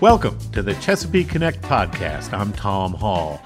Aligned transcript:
Welcome 0.00 0.38
to 0.52 0.62
the 0.62 0.72
Chesapeake 0.76 1.28
Connect 1.28 1.60
podcast. 1.60 2.32
I'm 2.32 2.54
Tom 2.54 2.94
Hall. 2.94 3.38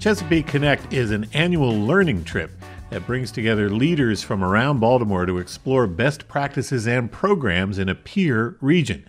Chesapeake 0.00 0.48
Connect 0.48 0.92
is 0.92 1.12
an 1.12 1.28
annual 1.34 1.70
learning 1.70 2.24
trip 2.24 2.50
that 2.90 3.06
brings 3.06 3.30
together 3.30 3.70
leaders 3.70 4.20
from 4.20 4.42
around 4.42 4.80
Baltimore 4.80 5.24
to 5.24 5.38
explore 5.38 5.86
best 5.86 6.26
practices 6.26 6.88
and 6.88 7.12
programs 7.12 7.78
in 7.78 7.88
a 7.88 7.94
peer 7.94 8.56
region. 8.60 9.08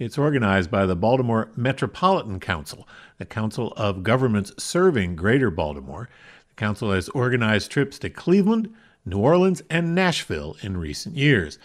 It's 0.00 0.18
organized 0.18 0.72
by 0.72 0.86
the 0.86 0.96
Baltimore 0.96 1.52
Metropolitan 1.54 2.40
Council, 2.40 2.88
the 3.18 3.26
council 3.26 3.72
of 3.76 4.02
governments 4.02 4.52
serving 4.58 5.14
Greater 5.14 5.52
Baltimore. 5.52 6.08
The 6.48 6.54
council 6.56 6.90
has 6.90 7.08
organized 7.10 7.70
trips 7.70 7.96
to 8.00 8.10
Cleveland, 8.10 8.74
New 9.06 9.18
Orleans, 9.20 9.62
and 9.70 9.94
Nashville 9.94 10.56
in 10.62 10.76
recent 10.78 11.16
years. 11.16 11.60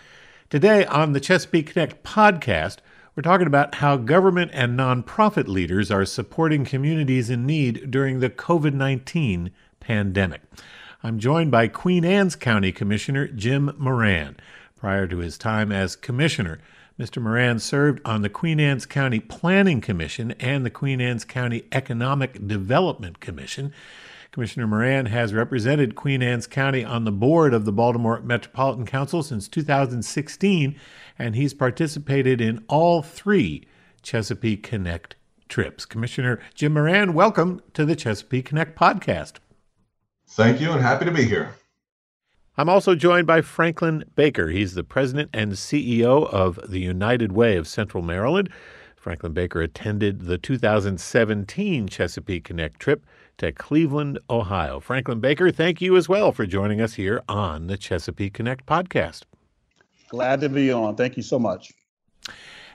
Today 0.52 0.86
on 0.86 1.14
the 1.14 1.20
Chesapeake 1.20 1.72
Connect 1.74 2.04
podcast, 2.04 2.78
we're 3.16 3.24
talking 3.24 3.48
about 3.48 3.76
how 3.76 3.96
government 3.96 4.52
and 4.54 4.78
nonprofit 4.78 5.48
leaders 5.48 5.90
are 5.90 6.04
supporting 6.04 6.66
communities 6.66 7.30
in 7.30 7.46
need 7.46 7.90
during 7.90 8.20
the 8.20 8.30
COVID 8.30 8.74
19 8.74 9.52
pandemic. 9.80 10.42
I'm 11.02 11.20
joined 11.20 11.50
by 11.50 11.70
Queen 11.70 12.04
Anne's 12.04 12.36
County 12.36 12.74
Commissioner 12.74 13.28
Jim 13.28 13.72
Moran. 13.78 14.36
Prior 14.76 15.08
to 15.08 15.20
his 15.20 15.38
time 15.38 15.72
as 15.72 15.96
commissioner, 15.96 16.60
Mr. 17.00 17.22
Moran 17.22 17.60
served 17.60 18.02
on 18.04 18.22
the 18.22 18.30
Queen 18.30 18.60
Anne's 18.60 18.86
County 18.86 19.22
Planning 19.22 19.80
Commission 19.80 20.32
and 20.34 20.66
the 20.66 20.70
Queen 20.70 21.00
Anne's 21.00 21.24
County 21.24 21.64
Economic 21.72 22.46
Development 22.46 23.22
Commission. 23.22 23.72
Commissioner 24.32 24.68
Moran 24.68 25.06
has 25.06 25.34
represented 25.34 25.96
Queen 25.96 26.22
Anne's 26.22 26.48
County 26.48 26.84
on 26.84 27.06
the 27.06 27.12
board 27.14 27.54
of 27.54 27.64
the 27.64 27.72
Baltimore 27.72 28.20
Metropolitan 28.20 28.86
Council 28.86 29.24
since 29.24 29.48
2016, 29.48 30.76
and 31.18 31.36
he's 31.36 31.54
participated 31.54 32.42
in 32.42 32.64
all 32.68 33.02
three 33.02 33.66
Chesapeake 34.02 34.64
Connect 34.64 35.16
trips. 35.48 35.86
Commissioner 35.86 36.40
Jim 36.54 36.74
Moran, 36.74 37.14
welcome 37.14 37.62
to 37.74 37.86
the 37.86 37.96
Chesapeake 37.96 38.46
Connect 38.46 38.78
podcast. 38.78 39.38
Thank 40.28 40.60
you, 40.60 40.72
and 40.72 40.82
happy 40.82 41.06
to 41.06 41.12
be 41.12 41.24
here. 41.24 41.56
I'm 42.58 42.70
also 42.70 42.96
joined 42.96 43.28
by 43.28 43.42
Franklyn 43.42 44.06
Baker. 44.16 44.48
He's 44.50 44.76
the 44.76 44.84
president 44.84 45.30
and 45.34 45.54
CEO 45.54 46.26
of 46.32 46.60
the 46.68 46.80
United 46.80 47.34
Way 47.34 47.58
of 47.58 47.68
Central 47.68 48.02
Maryland. 48.02 48.50
Franklyn 48.96 49.34
Baker 49.34 49.62
attended 49.62 50.22
the 50.22 50.38
2017 50.38 51.88
Chesapeake 51.88 52.44
Connect 52.44 52.80
trip 52.80 53.06
to 53.38 53.52
Cleveland, 53.52 54.20
Ohio. 54.30 54.80
Franklyn 54.80 55.20
Baker, 55.20 55.52
thank 55.52 55.82
you 55.82 55.96
as 55.96 56.10
well 56.10 56.32
for 56.32 56.46
joining 56.46 56.82
us 56.82 56.94
here 56.96 57.22
on 57.28 57.68
the 57.68 57.78
Chesapeake 57.78 58.34
Connect 58.34 58.66
podcast. 58.66 59.24
Glad 60.16 60.40
to 60.40 60.48
be 60.48 60.72
on. 60.72 60.96
Thank 60.96 61.18
you 61.18 61.24
so 61.24 61.38
much. 61.38 61.74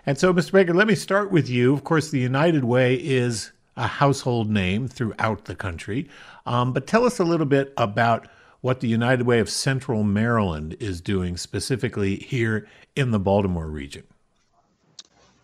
And 0.05 0.19
so, 0.19 0.31
Mr. 0.35 0.53
Baker, 0.53 0.75
let 0.75 0.87
me 0.87 0.95
start 0.95 1.33
with 1.33 1.49
you. 1.49 1.73
Of 1.73 1.85
course, 1.85 2.11
the 2.11 2.19
United 2.19 2.65
Way 2.65 2.97
is 2.97 3.53
a 3.79 3.87
household 3.87 4.51
name 4.51 4.87
throughout 4.87 5.47
the 5.47 5.55
country. 5.55 6.07
Um, 6.45 6.75
but 6.75 6.87
tell 6.87 7.07
us 7.07 7.19
a 7.19 7.25
little 7.25 7.47
bit 7.47 7.73
about 7.79 8.29
what 8.61 8.81
the 8.81 8.89
United 8.89 9.27
Way 9.27 9.39
of 9.39 9.49
Central 9.49 10.03
Maryland 10.03 10.77
is 10.81 11.01
doing 11.01 11.39
specifically 11.39 12.17
here 12.17 12.69
in 12.95 13.11
the 13.11 13.19
Baltimore 13.19 13.69
region. 13.69 14.03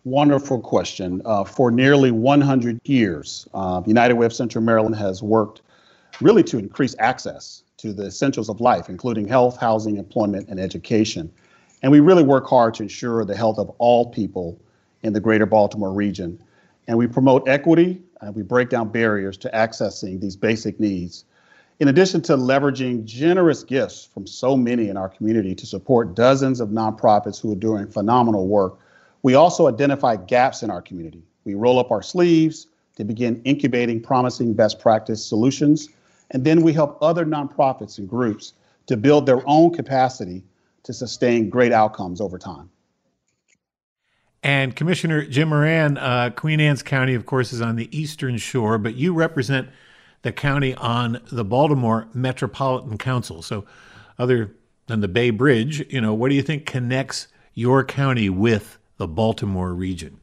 Wonderful 0.03 0.61
question. 0.61 1.23
Uh, 1.25 1.45
for 1.45 1.71
nearly 1.71 2.11
100 2.11 2.79
years, 2.83 3.47
uh, 3.55 3.81
United 3.87 4.13
Way 4.13 4.27
of 4.27 4.33
Central 4.33 4.63
Maryland 4.63 4.95
has 4.97 5.23
worked 5.23 5.63
really 6.21 6.43
to 6.43 6.59
increase 6.59 6.95
access 6.99 7.63
to 7.77 7.91
the 7.91 8.05
essentials 8.05 8.49
of 8.49 8.61
life, 8.61 8.87
including 8.87 9.27
health, 9.27 9.57
housing, 9.57 9.97
employment, 9.97 10.47
and 10.47 10.59
education. 10.59 11.31
And 11.83 11.91
we 11.91 11.99
really 11.99 12.23
work 12.23 12.47
hard 12.47 12.73
to 12.75 12.83
ensure 12.83 13.23
the 13.23 13.35
health 13.35 13.59
of 13.59 13.69
all 13.77 14.09
people 14.09 14.59
in 15.03 15.13
the 15.13 15.19
greater 15.19 15.45
Baltimore 15.45 15.93
region. 15.93 16.41
And 16.87 16.97
we 16.97 17.07
promote 17.07 17.47
equity 17.47 18.01
and 18.21 18.35
we 18.35 18.41
break 18.41 18.69
down 18.69 18.89
barriers 18.89 19.37
to 19.37 19.49
accessing 19.53 20.19
these 20.19 20.35
basic 20.35 20.79
needs. 20.79 21.25
In 21.79 21.87
addition 21.87 22.21
to 22.23 22.35
leveraging 22.35 23.05
generous 23.05 23.63
gifts 23.63 24.05
from 24.11 24.25
so 24.25 24.57
many 24.57 24.89
in 24.89 24.97
our 24.97 25.09
community 25.09 25.53
to 25.53 25.65
support 25.67 26.15
dozens 26.15 26.59
of 26.59 26.69
nonprofits 26.69 27.39
who 27.39 27.51
are 27.51 27.55
doing 27.55 27.85
phenomenal 27.87 28.47
work, 28.47 28.79
we 29.21 29.35
also 29.35 29.67
identify 29.67 30.15
gaps 30.15 30.63
in 30.63 30.71
our 30.71 30.81
community. 30.81 31.21
We 31.43 31.53
roll 31.53 31.77
up 31.77 31.91
our 31.91 32.01
sleeves 32.01 32.67
to 32.95 33.03
begin 33.03 33.39
incubating 33.43 34.01
promising 34.01 34.53
best 34.53 34.79
practice 34.79 35.23
solutions, 35.23 35.89
and 36.31 36.43
then 36.43 36.63
we 36.63 36.73
help 36.73 36.97
other 36.99 37.25
nonprofits 37.25 37.99
and 37.99 38.09
groups 38.09 38.53
to 38.87 38.97
build 38.97 39.27
their 39.27 39.47
own 39.47 39.71
capacity 39.71 40.43
to 40.87 40.93
sustain 40.93 41.49
great 41.49 41.73
outcomes 41.73 42.21
over 42.21 42.39
time. 42.39 42.69
And 44.41 44.73
Commissioner 44.73 45.25
Jim 45.25 45.49
Moran, 45.49 45.97
uh, 45.97 46.29
Queen 46.33 46.61
Anne's 46.61 46.81
County, 46.81 47.13
of 47.13 47.25
course, 47.25 47.51
is 47.51 47.61
on 47.61 47.75
the 47.75 47.89
eastern 47.97 48.37
shore, 48.37 48.77
but 48.77 48.95
you 48.95 49.13
represent 49.13 49.67
the 50.21 50.31
county 50.31 50.73
on 50.75 51.21
the 51.29 51.43
Baltimore 51.43 52.07
Metropolitan 52.13 52.97
Council. 52.97 53.41
So, 53.41 53.65
other 54.17 54.55
than 54.85 55.01
the 55.01 55.09
Bay 55.09 55.29
Bridge, 55.29 55.85
you 55.91 55.99
know, 55.99 56.13
what 56.13 56.29
do 56.29 56.35
you 56.35 56.41
think 56.41 56.65
connects 56.65 57.27
your 57.53 57.83
county 57.83 58.29
with 58.29 58.77
the 58.95 59.07
Baltimore 59.09 59.73
region? 59.73 60.21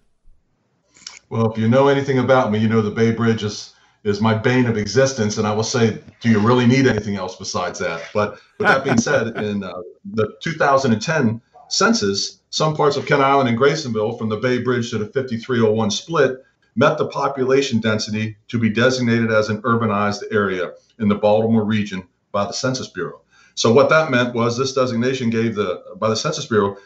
Well, 1.29 1.53
if 1.53 1.59
you 1.59 1.69
know 1.69 1.89
anything 1.89 2.19
about 2.19 2.51
me, 2.51 2.59
you 2.59 2.69
know 2.69 2.81
the 2.81 2.91
Bay 2.91 3.11
Bridge 3.11 3.45
is 3.45 3.74
is 4.05 4.21
my 4.21 4.35
bane 4.35 4.67
of 4.67 4.77
existence, 4.77 5.39
and 5.39 5.47
I 5.47 5.55
will 5.55 5.63
say, 5.63 5.99
do 6.21 6.31
you 6.31 6.39
really 6.39 6.67
need 6.67 6.87
anything 6.87 7.17
else 7.17 7.37
besides 7.37 7.79
that? 7.79 8.03
But 8.13 8.39
with 8.59 8.69
that 8.69 8.85
being 8.85 8.99
said, 8.99 9.29
in 9.39 9.65
uh, 9.65 9.81
the 10.13 10.35
2010 10.43 11.41
census, 11.69 12.41
some 12.51 12.77
parts 12.77 12.97
of 12.97 13.07
Kent 13.07 13.23
Island 13.23 13.49
and 13.49 13.59
Graysonville, 13.59 14.19
from 14.19 14.29
the 14.29 14.37
Bay 14.37 14.63
Bridge 14.63 14.91
to 14.91 14.99
the 14.99 15.07
5301 15.07 15.91
split, 15.91 16.45
met 16.77 16.99
the 16.99 17.09
population 17.09 17.81
density 17.81 18.37
to 18.49 18.59
be 18.59 18.69
designated 18.69 19.31
as 19.31 19.49
an 19.49 19.63
urbanized 19.63 20.23
area 20.31 20.73
in 20.99 21.09
the 21.09 21.15
Baltimore 21.15 21.65
region 21.65 22.07
by 22.31 22.45
the 22.45 22.53
Census 22.53 22.89
Bureau. 22.89 23.23
So 23.55 23.73
what 23.73 23.89
that 23.89 24.11
meant 24.11 24.35
was 24.35 24.59
this 24.59 24.75
designation 24.75 25.31
gave 25.31 25.55
the 25.55 25.83
by 25.97 26.09
the 26.09 26.17
Census 26.17 26.47
Bureau 26.47 26.77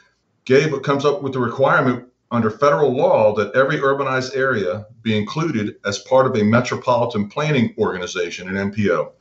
gave 0.44 0.80
comes 0.82 1.04
up 1.04 1.22
with 1.22 1.32
the 1.32 1.40
requirement 1.40 2.08
under 2.30 2.50
federal 2.50 2.94
law 2.94 3.34
that 3.34 3.54
every 3.54 3.78
urbanized 3.78 4.36
area 4.36 4.86
be 5.02 5.16
included 5.16 5.76
as 5.84 6.00
part 6.00 6.26
of 6.26 6.36
a 6.36 6.44
metropolitan 6.44 7.28
planning 7.28 7.74
organization, 7.78 8.54
an 8.54 8.70
MPO. 8.70 9.12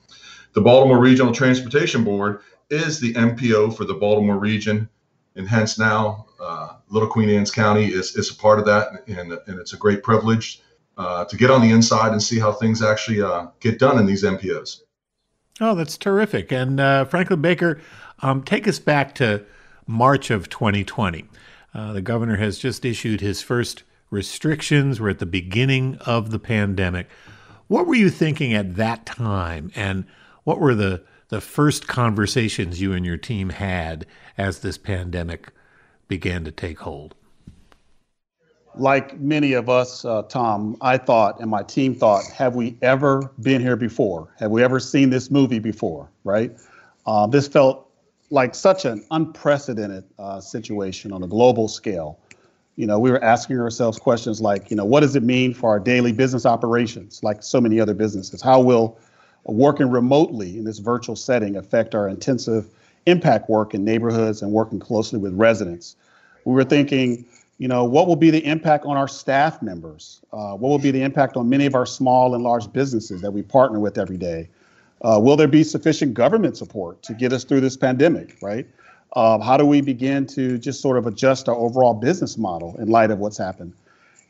The 0.53 0.62
Baltimore 0.62 1.00
Regional 1.00 1.34
Transportation 1.34 2.03
Board 2.03 2.41
is 2.69 3.00
the 3.00 3.13
MPO 3.13 3.78
for 3.78 3.85
the 3.85 3.94
Baltimore 3.94 4.38
region, 4.38 4.90
and 5.35 5.47
hence 5.47 5.79
now 5.79 6.25
uh, 6.41 6.73
Little 6.90 7.07
Queen 7.07 7.29
Anne's 7.29 7.51
County 7.51 7.85
is, 7.85 8.16
is 8.16 8.31
a 8.31 8.35
part 8.35 8.59
of 8.59 8.66
that, 8.66 9.03
and, 9.07 9.31
and 9.31 9.59
it's 9.59 9.73
a 9.73 9.78
great 9.78 10.03
privilege 10.03 10.62
uh, 10.97 11.25
to 11.25 11.38
get 11.38 11.51
on 11.51 11.62
the 11.62 11.72
inside 11.72 12.12
and 12.12 12.22
see 12.22 12.40
how 12.40 12.51
things 12.51 12.81
actually 12.81 13.22
uh, 13.22 13.47
get 13.59 13.79
done 13.79 14.00
in 14.00 14.06
these 14.06 14.23
MPOs. 14.23 14.81
Oh, 15.62 15.75
that's 15.75 15.97
terrific. 15.97 16.51
And 16.51 16.79
uh, 16.79 17.06
Franklyn 17.06 17.41
Baker, 17.41 17.79
um, 18.19 18.44
take 18.44 18.67
us 18.67 18.79
back 18.79 19.16
to 19.16 19.44
March 19.85 20.29
of 20.29 20.50
2020. 20.50 21.25
Uh, 21.73 21.94
the 21.94 22.01
governor 22.01 22.38
has 22.38 22.57
just 22.57 22.85
issued 22.85 23.22
his 23.22 23.41
first 23.41 23.83
restrictions. 24.09 25.00
We're 25.00 25.09
at 25.09 25.19
the 25.19 25.25
beginning 25.25 25.97
of 26.05 26.31
the 26.31 26.39
pandemic. 26.39 27.07
What 27.67 27.85
were 27.88 27.95
you 27.95 28.09
thinking 28.09 28.53
at 28.53 28.75
that 28.75 29.05
time, 29.05 29.72
and 29.75 30.05
what 30.44 30.59
were 30.59 30.75
the 30.75 31.03
the 31.29 31.41
first 31.41 31.88
conversations 31.88 32.79
you 32.79 32.94
and 32.94 33.05
your 33.05 33.17
team 33.17 33.50
had 33.50 34.05
as 34.38 34.59
this 34.59 34.78
pandemic 34.78 35.51
began 36.07 36.45
to 36.45 36.51
take 36.51 36.79
hold? 36.79 37.16
Like 38.75 39.19
many 39.19 39.53
of 39.53 39.69
us, 39.69 40.05
uh, 40.05 40.22
Tom, 40.23 40.78
I 40.81 40.97
thought 40.97 41.41
and 41.41 41.49
my 41.49 41.63
team 41.63 41.95
thought, 41.95 42.23
have 42.28 42.55
we 42.55 42.78
ever 42.81 43.31
been 43.41 43.59
here 43.59 43.75
before? 43.75 44.29
Have 44.39 44.51
we 44.51 44.63
ever 44.63 44.79
seen 44.79 45.09
this 45.09 45.29
movie 45.29 45.59
before? 45.59 46.09
Right? 46.23 46.55
Uh, 47.05 47.28
this 47.28 47.47
felt 47.47 47.86
like 48.29 48.56
such 48.56 48.85
an 48.85 49.06
unprecedented 49.12 50.03
uh, 50.20 50.40
situation 50.40 51.12
on 51.12 51.24
a 51.24 51.28
global 51.28 51.68
scale. 51.68 52.20
You 52.76 52.85
know, 52.85 53.00
we 53.00 53.09
were 53.09 53.24
asking 53.24 53.59
ourselves 53.59 53.97
questions 53.97 54.41
like, 54.41 54.70
you 54.70 54.76
know, 54.76 54.85
what 54.85 55.00
does 55.00 55.16
it 55.16 55.24
mean 55.24 55.53
for 55.53 55.70
our 55.70 55.79
daily 55.79 56.12
business 56.12 56.46
operations, 56.46 57.24
like 57.24 57.41
so 57.41 57.59
many 57.59 57.79
other 57.79 57.94
businesses? 57.94 58.41
How 58.41 58.62
will 58.62 59.00
working 59.46 59.90
remotely 59.90 60.58
in 60.58 60.66
this 60.66 60.79
virtual 60.79 61.16
setting 61.16 61.56
affect 61.56 61.96
our 61.96 62.08
intensive 62.08 62.68
impact 63.06 63.50
work 63.50 63.74
in 63.74 63.84
neighborhoods 63.84 64.41
and 64.41 64.52
working 64.52 64.80
closely 64.80 65.18
with 65.18 65.34
residents? 65.34 65.96
We 66.46 66.53
were 66.53 66.66
thinking, 66.66 67.26
you 67.58 67.68
know, 67.68 67.84
what 67.84 68.08
will 68.08 68.16
be 68.16 68.30
the 68.30 68.46
impact 68.46 68.85
on 68.85 68.97
our 68.97 69.08
staff 69.08 69.62
members? 69.62 70.22
Uh, 70.32 70.53
what 70.53 70.70
will 70.70 70.80
be 70.80 70.91
the 70.91 71.02
impact 71.02 71.35
on 71.35 71.50
many 71.50 71.66
of 71.66 71.73
our 71.73 71.85
small 71.85 72.35
and 72.35 72.44
large 72.44 72.72
businesses 72.72 73.22
that 73.22 73.32
we 73.32 73.41
partner 73.41 73.80
with 73.80 73.97
every 73.97 74.18
day? 74.18 74.50
Uh, 75.02 75.20
will 75.22 75.35
there 75.35 75.47
be 75.47 75.64
sufficient 75.64 76.14
government 76.14 76.58
support 76.58 77.02
to 77.03 77.14
get 77.14 77.32
us 77.32 77.44
through 77.44 77.61
this 77.61 77.78
pandemic, 77.78 78.38
right? 78.41 78.67
Uh, 79.14 79.40
how 79.40 79.58
do 79.58 79.66
we 79.66 79.82
begin 79.82 80.26
to 80.28 80.58
just 80.58 80.82
sort 80.82 80.97
of 80.97 81.08
adjust 81.08 81.47
our 81.47 81.55
overall 81.55 81.94
business 81.94 82.38
model 82.38 82.76
in 82.79 82.88
light 82.88 83.11
of 83.11 83.20
what's 83.20 83.38
happened? 83.38 83.73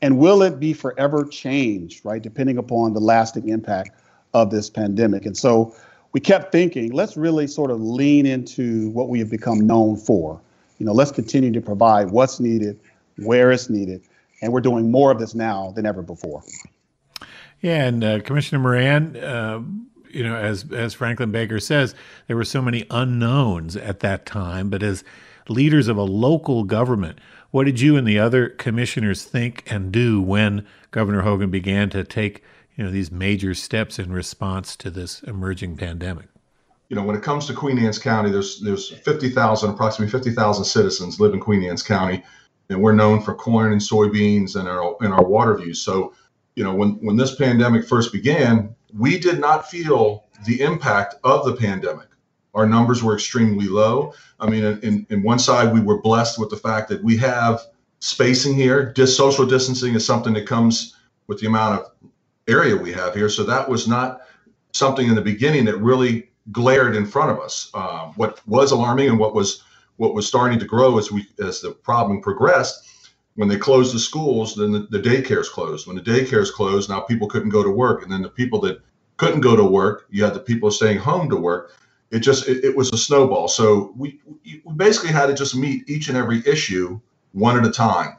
And 0.00 0.18
will 0.18 0.42
it 0.42 0.60
be 0.60 0.72
forever 0.72 1.24
changed, 1.24 2.04
right, 2.04 2.22
depending 2.22 2.58
upon 2.58 2.92
the 2.92 3.00
lasting 3.00 3.48
impact 3.48 3.90
of 4.34 4.50
this 4.50 4.70
pandemic? 4.70 5.26
And 5.26 5.36
so 5.36 5.74
we 6.12 6.20
kept 6.20 6.52
thinking, 6.52 6.92
let's 6.92 7.16
really 7.16 7.46
sort 7.46 7.70
of 7.70 7.80
lean 7.80 8.24
into 8.24 8.90
what 8.90 9.08
we 9.08 9.18
have 9.18 9.30
become 9.30 9.66
known 9.66 9.96
for. 9.96 10.40
You 10.78 10.86
know, 10.86 10.92
let's 10.92 11.10
continue 11.10 11.50
to 11.52 11.60
provide 11.60 12.10
what's 12.10 12.38
needed, 12.38 12.78
where 13.16 13.50
it's 13.50 13.68
needed, 13.68 14.02
And 14.40 14.52
we're 14.52 14.60
doing 14.60 14.90
more 14.90 15.10
of 15.10 15.18
this 15.18 15.34
now 15.34 15.72
than 15.74 15.84
ever 15.84 16.02
before. 16.02 16.42
Yeah, 17.60 17.86
and 17.86 18.04
uh, 18.04 18.20
Commissioner 18.20 18.60
Moran, 18.60 19.16
uh, 19.16 19.60
you 20.10 20.22
know, 20.22 20.36
as 20.36 20.70
as 20.72 20.94
Franklyn 20.94 21.30
Baker 21.30 21.60
says, 21.60 21.94
there 22.26 22.36
were 22.36 22.44
so 22.44 22.62
many 22.62 22.86
unknowns 22.90 23.76
at 23.76 24.00
that 24.00 24.26
time. 24.26 24.70
But 24.70 24.82
as 24.82 25.04
leaders 25.48 25.88
of 25.88 25.96
a 25.96 26.02
local 26.02 26.64
government, 26.64 27.18
what 27.50 27.64
did 27.64 27.80
you 27.80 27.96
and 27.96 28.06
the 28.06 28.18
other 28.18 28.50
commissioners 28.50 29.24
think 29.24 29.64
and 29.70 29.90
do 29.90 30.20
when 30.20 30.66
Governor 30.90 31.22
Hogan 31.22 31.50
began 31.50 31.88
to 31.90 32.04
take, 32.04 32.42
you 32.76 32.84
know, 32.84 32.90
these 32.90 33.10
major 33.10 33.54
steps 33.54 33.98
in 33.98 34.12
response 34.12 34.76
to 34.76 34.90
this 34.90 35.22
emerging 35.22 35.76
pandemic? 35.76 36.26
You 36.88 36.96
know, 36.96 37.02
when 37.02 37.16
it 37.16 37.22
comes 37.22 37.46
to 37.46 37.54
Queen 37.54 37.78
Anne's 37.78 37.98
County, 37.98 38.30
there's 38.30 38.60
there's 38.60 38.90
50,000, 38.90 39.70
approximately 39.70 40.10
50,000 40.10 40.64
citizens 40.64 41.20
live 41.20 41.34
in 41.34 41.40
Queen 41.40 41.62
Anne's 41.64 41.82
County, 41.82 42.24
and 42.70 42.80
we're 42.80 42.92
known 42.92 43.20
for 43.20 43.34
corn 43.34 43.72
and 43.72 43.80
soybeans 43.80 44.56
and 44.56 44.68
our 44.68 44.96
and 45.00 45.12
our 45.12 45.24
water 45.24 45.56
views. 45.56 45.80
So, 45.80 46.14
you 46.54 46.64
know, 46.64 46.74
when 46.74 46.92
when 47.04 47.16
this 47.16 47.34
pandemic 47.34 47.86
first 47.86 48.12
began, 48.12 48.74
we 48.96 49.18
did 49.18 49.40
not 49.40 49.70
feel 49.70 50.24
the 50.46 50.60
impact 50.60 51.16
of 51.24 51.44
the 51.44 51.54
pandemic. 51.54 52.08
Our 52.54 52.66
numbers 52.66 53.02
were 53.02 53.14
extremely 53.14 53.66
low. 53.66 54.14
I 54.40 54.48
mean, 54.48 54.64
in, 54.82 55.06
in 55.10 55.22
one 55.22 55.38
side, 55.38 55.72
we 55.72 55.80
were 55.80 56.00
blessed 56.00 56.38
with 56.38 56.50
the 56.50 56.56
fact 56.56 56.88
that 56.88 57.02
we 57.02 57.16
have 57.18 57.60
spacing 58.00 58.54
here. 58.54 58.92
Dis- 58.92 59.16
social 59.16 59.46
distancing 59.46 59.94
is 59.94 60.06
something 60.06 60.32
that 60.34 60.46
comes 60.46 60.96
with 61.26 61.40
the 61.40 61.46
amount 61.46 61.80
of 61.80 61.90
area 62.48 62.74
we 62.74 62.92
have 62.92 63.14
here. 63.14 63.28
So 63.28 63.44
that 63.44 63.68
was 63.68 63.86
not 63.86 64.22
something 64.72 65.08
in 65.08 65.14
the 65.14 65.22
beginning 65.22 65.66
that 65.66 65.76
really 65.78 66.30
glared 66.50 66.96
in 66.96 67.04
front 67.04 67.30
of 67.30 67.40
us. 67.40 67.70
Uh, 67.74 68.06
what 68.16 68.40
was 68.46 68.72
alarming 68.72 69.08
and 69.08 69.18
what 69.18 69.34
was 69.34 69.62
what 69.96 70.14
was 70.14 70.26
starting 70.26 70.58
to 70.60 70.64
grow 70.64 70.96
as 70.96 71.10
we 71.10 71.26
as 71.40 71.60
the 71.60 71.72
problem 71.72 72.20
progressed 72.20 72.88
when 73.38 73.48
they 73.48 73.56
closed 73.56 73.94
the 73.94 74.00
schools, 74.00 74.56
then 74.56 74.72
the, 74.72 74.80
the 74.90 74.98
daycares 74.98 75.46
closed. 75.48 75.86
When 75.86 75.94
the 75.94 76.02
daycares 76.02 76.52
closed, 76.52 76.90
now 76.90 76.98
people 76.98 77.28
couldn't 77.28 77.50
go 77.50 77.62
to 77.62 77.70
work. 77.70 78.02
And 78.02 78.10
then 78.10 78.20
the 78.20 78.28
people 78.28 78.60
that 78.62 78.80
couldn't 79.16 79.42
go 79.42 79.54
to 79.54 79.62
work, 79.62 80.06
you 80.10 80.24
had 80.24 80.34
the 80.34 80.40
people 80.40 80.72
staying 80.72 80.98
home 80.98 81.30
to 81.30 81.36
work. 81.36 81.70
It 82.10 82.18
just, 82.18 82.48
it, 82.48 82.64
it 82.64 82.76
was 82.76 82.92
a 82.92 82.98
snowball. 82.98 83.46
So 83.46 83.94
we, 83.96 84.18
we 84.64 84.74
basically 84.74 85.10
had 85.10 85.26
to 85.26 85.34
just 85.34 85.54
meet 85.54 85.88
each 85.88 86.08
and 86.08 86.18
every 86.18 86.42
issue 86.48 87.00
one 87.30 87.56
at 87.56 87.64
a 87.64 87.70
time. 87.70 88.16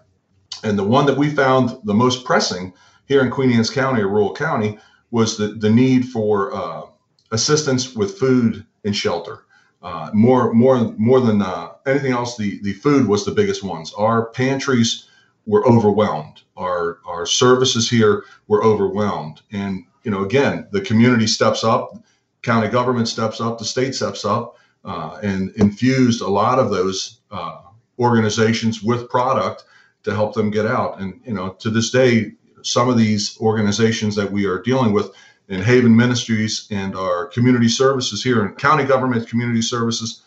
And 0.63 0.79
the 0.79 0.85
one 0.85 1.05
that 1.07 1.17
we 1.17 1.29
found 1.29 1.81
the 1.83 1.93
most 1.93 2.23
pressing 2.23 2.71
here 3.05 3.21
in 3.21 3.29
Queen 3.29 3.51
Anne's 3.51 3.69
County 3.69 4.01
a 4.01 4.07
rural 4.07 4.33
county 4.33 4.79
was 5.11 5.35
the, 5.35 5.47
the 5.47 5.69
need 5.69 6.07
for 6.07 6.55
uh, 6.55 6.83
assistance 7.31 7.93
with 7.93 8.17
food 8.17 8.65
and 8.85 8.95
shelter. 8.95 9.43
Uh, 9.81 10.11
more, 10.13 10.53
more, 10.53 10.93
more 10.97 11.19
than 11.19 11.41
uh, 11.41 11.71
anything 11.85 12.13
else, 12.13 12.37
the 12.37 12.59
the 12.63 12.73
food 12.73 13.07
was 13.07 13.23
the 13.23 13.31
biggest 13.31 13.63
ones. 13.63 13.93
Our 13.93 14.27
pantries 14.31 15.08
were 15.49 15.67
overwhelmed. 15.67 16.43
Our 16.55 16.99
our 17.05 17.25
services 17.25 17.89
here 17.89 18.23
were 18.47 18.63
overwhelmed. 18.63 19.41
And 19.51 19.83
you 20.03 20.11
know, 20.11 20.23
again, 20.23 20.67
the 20.71 20.81
community 20.81 21.25
steps 21.25 21.63
up, 21.63 21.97
county 22.43 22.69
government 22.69 23.07
steps 23.07 23.41
up, 23.41 23.57
the 23.57 23.65
state 23.65 23.95
steps 23.95 24.23
up, 24.23 24.57
uh, 24.85 25.17
and 25.23 25.51
infused 25.55 26.21
a 26.21 26.27
lot 26.27 26.59
of 26.59 26.69
those 26.69 27.21
uh, 27.31 27.61
organizations 27.97 28.83
with 28.83 29.09
product 29.09 29.65
to 30.03 30.13
help 30.13 30.35
them 30.35 30.51
get 30.51 30.67
out. 30.67 30.99
And 30.99 31.19
you 31.25 31.33
know, 31.33 31.49
to 31.59 31.71
this 31.71 31.89
day, 31.89 32.33
some 32.61 32.87
of 32.87 32.97
these 32.97 33.35
organizations 33.41 34.15
that 34.15 34.31
we 34.31 34.45
are 34.45 34.61
dealing 34.61 34.93
with 34.93 35.11
in 35.47 35.61
Haven 35.61 35.95
Ministries 35.95 36.67
and 36.69 36.95
our 36.95 37.25
community 37.25 37.69
services 37.69 38.23
here 38.23 38.45
in 38.45 38.53
county 38.53 38.83
government 38.83 39.27
community 39.27 39.63
services, 39.63 40.21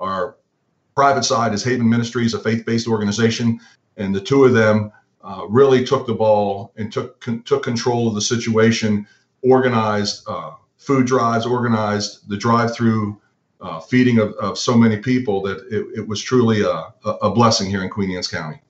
our 0.00 0.36
private 0.96 1.24
side 1.24 1.52
is 1.52 1.62
Haven 1.62 1.88
Ministries, 1.88 2.32
a 2.32 2.38
faith-based 2.38 2.88
organization 2.88 3.60
and 3.96 4.14
the 4.14 4.20
two 4.20 4.44
of 4.44 4.52
them 4.52 4.92
uh, 5.22 5.46
really 5.48 5.84
took 5.84 6.06
the 6.06 6.14
ball 6.14 6.72
and 6.76 6.92
took 6.92 7.20
con- 7.20 7.42
took 7.42 7.62
control 7.62 8.08
of 8.08 8.14
the 8.14 8.20
situation, 8.20 9.06
organized 9.42 10.24
uh, 10.28 10.52
food 10.76 11.06
drives, 11.06 11.46
organized 11.46 12.28
the 12.28 12.36
drive-through 12.36 13.20
uh, 13.60 13.80
feeding 13.80 14.18
of, 14.18 14.32
of 14.34 14.58
so 14.58 14.76
many 14.76 14.98
people 14.98 15.40
that 15.42 15.58
it, 15.70 16.00
it 16.00 16.08
was 16.08 16.20
truly 16.20 16.60
a, 16.60 16.92
a 17.04 17.30
blessing 17.30 17.70
here 17.70 17.82
in 17.82 17.88
Queen 17.88 18.10
Anne's 18.10 18.28
County. 18.28 18.60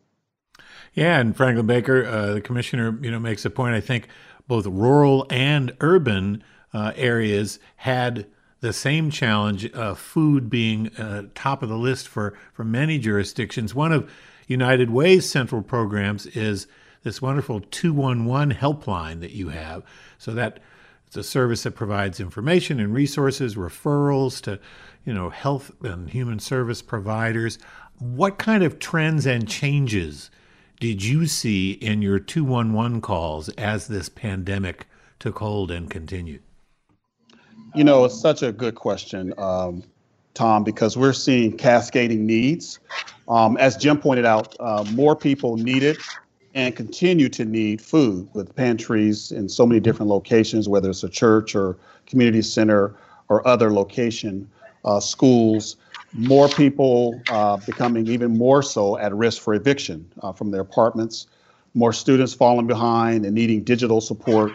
Yeah, 0.92 1.18
and 1.18 1.36
Franklyn 1.36 1.66
Baker, 1.66 2.06
uh, 2.06 2.34
the 2.34 2.40
commissioner, 2.40 2.96
you 3.02 3.10
know, 3.10 3.18
makes 3.18 3.44
a 3.44 3.50
point. 3.50 3.74
I 3.74 3.80
think 3.80 4.06
both 4.46 4.66
rural 4.66 5.26
and 5.28 5.76
urban 5.80 6.44
uh, 6.72 6.92
areas 6.94 7.58
had 7.76 8.26
the 8.60 8.72
same 8.72 9.10
challenge 9.10 9.70
of 9.72 9.98
food 9.98 10.48
being 10.48 10.94
uh, 10.96 11.24
top 11.34 11.62
of 11.62 11.68
the 11.68 11.76
list 11.76 12.08
for 12.08 12.34
for 12.52 12.64
many 12.64 12.98
jurisdictions. 12.98 13.74
One 13.74 13.92
of 13.92 14.10
United 14.46 14.90
Way's 14.90 15.28
central 15.28 15.62
programs 15.62 16.26
is 16.26 16.66
this 17.02 17.22
wonderful 17.22 17.60
211 17.60 18.56
helpline 18.56 19.20
that 19.20 19.32
you 19.32 19.50
have. 19.50 19.84
So 20.18 20.32
that 20.34 20.60
it's 21.06 21.16
a 21.16 21.22
service 21.22 21.62
that 21.62 21.72
provides 21.72 22.18
information 22.18 22.80
and 22.80 22.92
resources, 22.92 23.54
referrals 23.54 24.40
to, 24.42 24.58
you 25.04 25.14
know, 25.14 25.30
health 25.30 25.70
and 25.82 26.10
human 26.10 26.40
service 26.40 26.82
providers. 26.82 27.58
What 27.98 28.38
kind 28.38 28.64
of 28.64 28.78
trends 28.78 29.26
and 29.26 29.48
changes 29.48 30.30
did 30.80 31.04
you 31.04 31.26
see 31.26 31.72
in 31.72 32.02
your 32.02 32.18
211 32.18 33.00
calls 33.00 33.48
as 33.50 33.86
this 33.86 34.08
pandemic 34.08 34.88
took 35.20 35.38
hold 35.38 35.70
and 35.70 35.88
continued? 35.88 36.42
You 37.74 37.84
know, 37.84 38.04
it's 38.04 38.20
such 38.20 38.42
a 38.42 38.52
good 38.52 38.74
question. 38.74 39.32
Um, 39.38 39.84
Tom, 40.34 40.64
because 40.64 40.96
we're 40.96 41.12
seeing 41.12 41.56
cascading 41.56 42.26
needs. 42.26 42.80
Um, 43.28 43.56
as 43.56 43.76
Jim 43.76 43.98
pointed 43.98 44.26
out, 44.26 44.54
uh, 44.60 44.84
more 44.92 45.16
people 45.16 45.56
need 45.56 45.82
it 45.82 45.98
and 46.54 46.74
continue 46.76 47.28
to 47.30 47.44
need 47.44 47.80
food 47.80 48.28
with 48.34 48.54
pantries 48.54 49.32
in 49.32 49.48
so 49.48 49.66
many 49.66 49.80
different 49.80 50.10
locations, 50.10 50.68
whether 50.68 50.90
it's 50.90 51.02
a 51.02 51.08
church 51.08 51.54
or 51.54 51.76
community 52.06 52.42
center 52.42 52.94
or 53.28 53.46
other 53.46 53.72
location, 53.72 54.48
uh, 54.84 55.00
schools. 55.00 55.76
More 56.12 56.48
people 56.48 57.20
uh, 57.30 57.56
becoming 57.58 58.06
even 58.06 58.36
more 58.36 58.62
so 58.62 58.96
at 58.98 59.12
risk 59.14 59.42
for 59.42 59.54
eviction 59.54 60.08
uh, 60.22 60.32
from 60.32 60.50
their 60.50 60.60
apartments. 60.60 61.26
More 61.74 61.92
students 61.92 62.32
falling 62.34 62.68
behind 62.68 63.24
and 63.24 63.34
needing 63.34 63.64
digital 63.64 64.00
support 64.00 64.52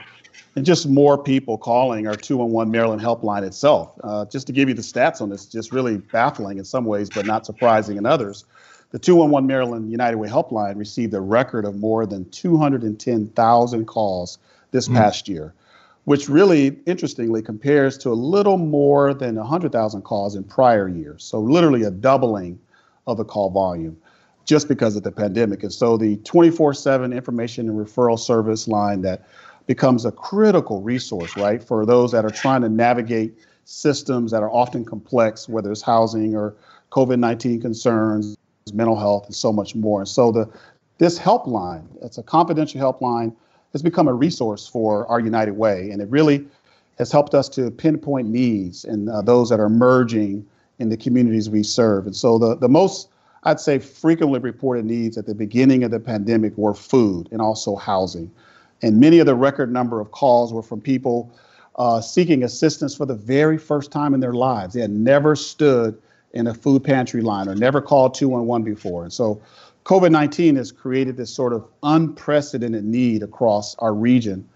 and 0.56 0.66
just 0.66 0.88
more 0.88 1.18
people 1.18 1.57
calling 1.57 2.07
our 2.07 2.16
211 2.16 2.72
Maryland 2.72 3.01
helpline 3.01 3.44
itself. 3.44 3.94
Uh, 4.04 4.25
just 4.25 4.48
to 4.48 4.54
give 4.54 4.68
you 4.68 4.75
the 4.75 4.81
stats 4.81 5.22
on 5.22 5.30
this, 5.30 5.46
just 5.46 5.72
really 5.72 5.98
baffling 5.98 6.58
in 6.58 6.65
some 6.65 6.86
ways, 6.86 7.10
but 7.10 7.25
not 7.25 7.46
surprising 7.46 7.98
in 7.98 8.06
others. 8.06 8.46
The 8.91 9.00
211 9.00 9.46
Maryland 9.46 9.91
United 9.91 10.18
Way 10.18 10.27
helpline 10.27 10.77
received 10.77 11.13
a 11.13 11.22
record 11.22 11.65
of 11.65 11.75
more 11.75 12.06
than 12.08 12.27
210,000 12.32 13.86
calls 13.86 14.39
this 14.72 14.88
mm. 14.88 14.96
past 14.96 15.29
year, 15.29 15.53
which 16.06 16.27
really 16.27 16.79
interestingly 16.88 17.44
compares 17.44 17.98
to 18.00 18.10
a 18.10 18.13
little 18.13 18.58
more 18.58 19.13
than 19.13 19.36
100,000 19.36 20.01
calls 20.01 20.36
in 20.36 20.44
prior 20.44 20.88
years. 20.88 21.24
So, 21.24 21.39
literally 21.39 21.84
a 21.84 21.91
doubling 21.91 22.60
of 23.06 23.18
the 23.18 23.25
call 23.25 23.51
volume 23.51 23.96
just 24.46 24.68
because 24.68 24.96
of 24.96 25.03
the 25.03 25.12
pandemic. 25.12 25.62
And 25.62 25.72
so, 25.72 25.96
the 25.96 26.18
24 26.18 26.74
7 26.74 27.13
information 27.13 27.70
and 27.70 27.77
referral 27.77 28.18
service 28.18 28.68
line 28.68 29.03
that 29.03 29.27
becomes 29.69 30.03
a 30.03 30.11
critical 30.11 30.81
resource, 30.81 31.38
right, 31.38 31.63
for 31.63 31.85
those 31.85 32.11
that 32.11 32.25
are 32.25 32.31
trying 32.31 32.59
to 32.63 32.69
navigate 32.69 33.38
systems 33.65 34.31
that 34.31 34.41
are 34.41 34.49
often 34.49 34.83
complex, 34.83 35.47
whether 35.47 35.71
it's 35.71 35.83
housing 35.83 36.35
or 36.35 36.55
COVID 36.91 37.19
19 37.19 37.61
concerns, 37.61 38.35
mental 38.73 38.97
health, 38.97 39.27
and 39.27 39.35
so 39.35 39.53
much 39.53 39.75
more. 39.75 39.99
And 39.99 40.09
so 40.09 40.31
the 40.31 40.49
this 40.97 41.19
helpline, 41.19 41.83
it's 42.01 42.17
a 42.17 42.23
confidential 42.23 42.81
helpline, 42.81 43.35
has 43.73 43.83
become 43.83 44.07
a 44.07 44.13
resource 44.13 44.67
for 44.67 45.05
our 45.05 45.19
United 45.19 45.51
Way, 45.51 45.91
and 45.91 46.01
it 46.01 46.09
really 46.09 46.47
has 46.97 47.11
helped 47.11 47.35
us 47.35 47.47
to 47.49 47.69
pinpoint 47.69 48.27
needs 48.27 48.85
and 48.85 49.07
uh, 49.07 49.21
those 49.21 49.49
that 49.51 49.59
are 49.59 49.67
emerging 49.67 50.47
in 50.79 50.89
the 50.89 50.97
communities 50.97 51.47
we 51.47 51.61
serve. 51.61 52.07
And 52.07 52.15
so 52.15 52.39
the 52.39 52.55
the 52.55 52.69
most 52.69 53.09
I'd 53.43 53.59
say 53.59 53.77
frequently 53.77 54.39
reported 54.39 54.85
needs 54.85 55.15
at 55.15 55.27
the 55.27 55.35
beginning 55.35 55.83
of 55.83 55.91
the 55.91 55.99
pandemic 55.99 56.57
were 56.57 56.73
food 56.73 57.29
and 57.31 57.39
also 57.39 57.75
housing. 57.75 58.31
And 58.81 59.00
many 59.00 59.19
of 59.19 59.25
the 59.25 59.36
record 59.36 59.71
number 59.71 60.00
of 60.00 60.12
calls 60.12 60.53
were 60.53 60.63
from 60.63 60.81
people 60.81 61.31
uh, 61.75 62.01
seeking 62.01 62.43
assistance 62.43 62.95
for 62.95 63.05
the 63.05 63.15
very 63.15 63.57
first 63.57 63.91
time 63.91 64.13
in 64.13 64.19
their 64.19 64.33
lives. 64.33 64.74
They 64.74 64.81
had 64.81 64.91
never 64.91 65.36
stood 65.36 66.00
in 66.33 66.48
a 66.48 66.53
food 66.53 66.83
pantry 66.83 67.21
line 67.21 67.48
or 67.48 67.55
never 67.55 67.81
called 67.81 68.13
211 68.13 68.63
before. 68.74 69.03
And 69.03 69.12
so 69.12 69.41
COVID 69.86 70.12
19 70.12 70.55
has 70.57 70.71
created 70.71 71.17
this 71.17 71.33
sort 71.33 71.53
of 71.53 71.65
unprecedented 71.83 72.83
need 72.83 73.24
across 73.24 73.75
our 73.79 73.93
region. 73.93 74.48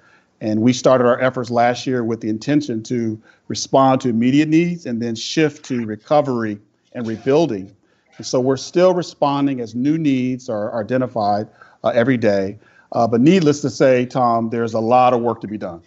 And 0.41 0.61
we 0.61 0.73
started 0.73 1.05
our 1.05 1.19
efforts 1.21 1.49
last 1.49 1.87
year 1.87 2.03
with 2.03 2.19
the 2.19 2.29
intention 2.29 2.83
to 2.83 3.19
respond 3.47 4.01
to 4.01 4.09
immediate 4.09 4.49
needs 4.49 4.85
and 4.85 5.01
then 5.01 5.15
shift 5.15 5.65
to 5.65 5.85
recovery 5.85 6.59
and 6.91 7.07
rebuilding. 7.07 7.73
And 8.17 8.25
so 8.25 8.39
we're 8.39 8.57
still 8.57 8.93
responding 8.93 9.61
as 9.61 9.73
new 9.73 9.97
needs 9.97 10.49
are 10.49 10.79
identified 10.79 11.47
uh, 11.83 11.91
every 11.95 12.17
day. 12.17 12.59
Uh, 12.93 13.07
but 13.07 13.19
needless 13.19 13.59
to 13.61 13.69
say, 13.69 14.05
Tom, 14.05 14.49
there's 14.49 14.73
a 14.73 14.79
lot 14.79 15.13
of 15.13 15.21
work 15.21 15.41
to 15.41 15.47
be 15.47 15.57
done. 15.57 15.81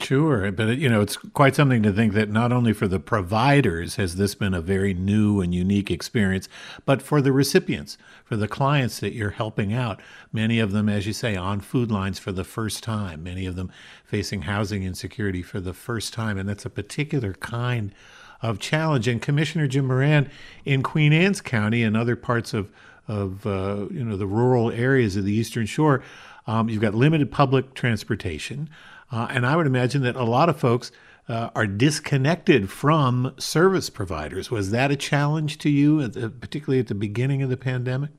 Sure, 0.00 0.52
but 0.52 0.78
you 0.78 0.88
know, 0.88 1.00
it's 1.00 1.16
quite 1.16 1.56
something 1.56 1.82
to 1.82 1.92
think 1.92 2.12
that 2.12 2.30
not 2.30 2.52
only 2.52 2.72
for 2.72 2.86
the 2.86 3.00
providers 3.00 3.96
has 3.96 4.14
this 4.14 4.32
been 4.32 4.54
a 4.54 4.60
very 4.60 4.94
new 4.94 5.40
and 5.40 5.52
unique 5.52 5.90
experience, 5.90 6.48
but 6.84 7.02
for 7.02 7.20
the 7.20 7.32
recipients, 7.32 7.98
for 8.24 8.36
the 8.36 8.46
clients 8.46 9.00
that 9.00 9.12
you're 9.12 9.30
helping 9.30 9.72
out. 9.72 10.00
Many 10.32 10.60
of 10.60 10.70
them, 10.70 10.88
as 10.88 11.08
you 11.08 11.12
say, 11.12 11.34
on 11.34 11.60
food 11.60 11.90
lines 11.90 12.20
for 12.20 12.30
the 12.30 12.44
first 12.44 12.84
time, 12.84 13.24
many 13.24 13.44
of 13.44 13.56
them 13.56 13.72
facing 14.04 14.42
housing 14.42 14.84
insecurity 14.84 15.42
for 15.42 15.58
the 15.58 15.74
first 15.74 16.14
time. 16.14 16.38
And 16.38 16.48
that's 16.48 16.64
a 16.64 16.70
particular 16.70 17.32
kind 17.34 17.92
of 18.40 18.60
challenge. 18.60 19.08
And 19.08 19.20
Commissioner 19.20 19.66
Jim 19.66 19.86
Moran 19.86 20.30
in 20.64 20.84
Queen 20.84 21.12
Anne's 21.12 21.40
County 21.40 21.82
and 21.82 21.96
other 21.96 22.14
parts 22.14 22.54
of, 22.54 22.70
of 23.08 23.46
uh, 23.46 23.86
you 23.90 24.04
know, 24.04 24.16
the 24.16 24.26
rural 24.26 24.70
areas 24.70 25.16
of 25.16 25.24
the 25.24 25.32
Eastern 25.32 25.66
Shore, 25.66 26.02
um, 26.46 26.68
you've 26.68 26.82
got 26.82 26.94
limited 26.94 27.30
public 27.30 27.74
transportation. 27.74 28.70
Uh, 29.10 29.26
and 29.30 29.46
I 29.46 29.56
would 29.56 29.66
imagine 29.66 30.02
that 30.02 30.16
a 30.16 30.24
lot 30.24 30.48
of 30.48 30.58
folks 30.58 30.92
uh, 31.28 31.50
are 31.54 31.66
disconnected 31.66 32.70
from 32.70 33.34
service 33.38 33.90
providers. 33.90 34.50
Was 34.50 34.70
that 34.70 34.90
a 34.90 34.96
challenge 34.96 35.58
to 35.58 35.70
you, 35.70 36.00
at 36.02 36.12
the, 36.12 36.30
particularly 36.30 36.80
at 36.80 36.86
the 36.86 36.94
beginning 36.94 37.42
of 37.42 37.50
the 37.50 37.56
pandemic? 37.56 38.10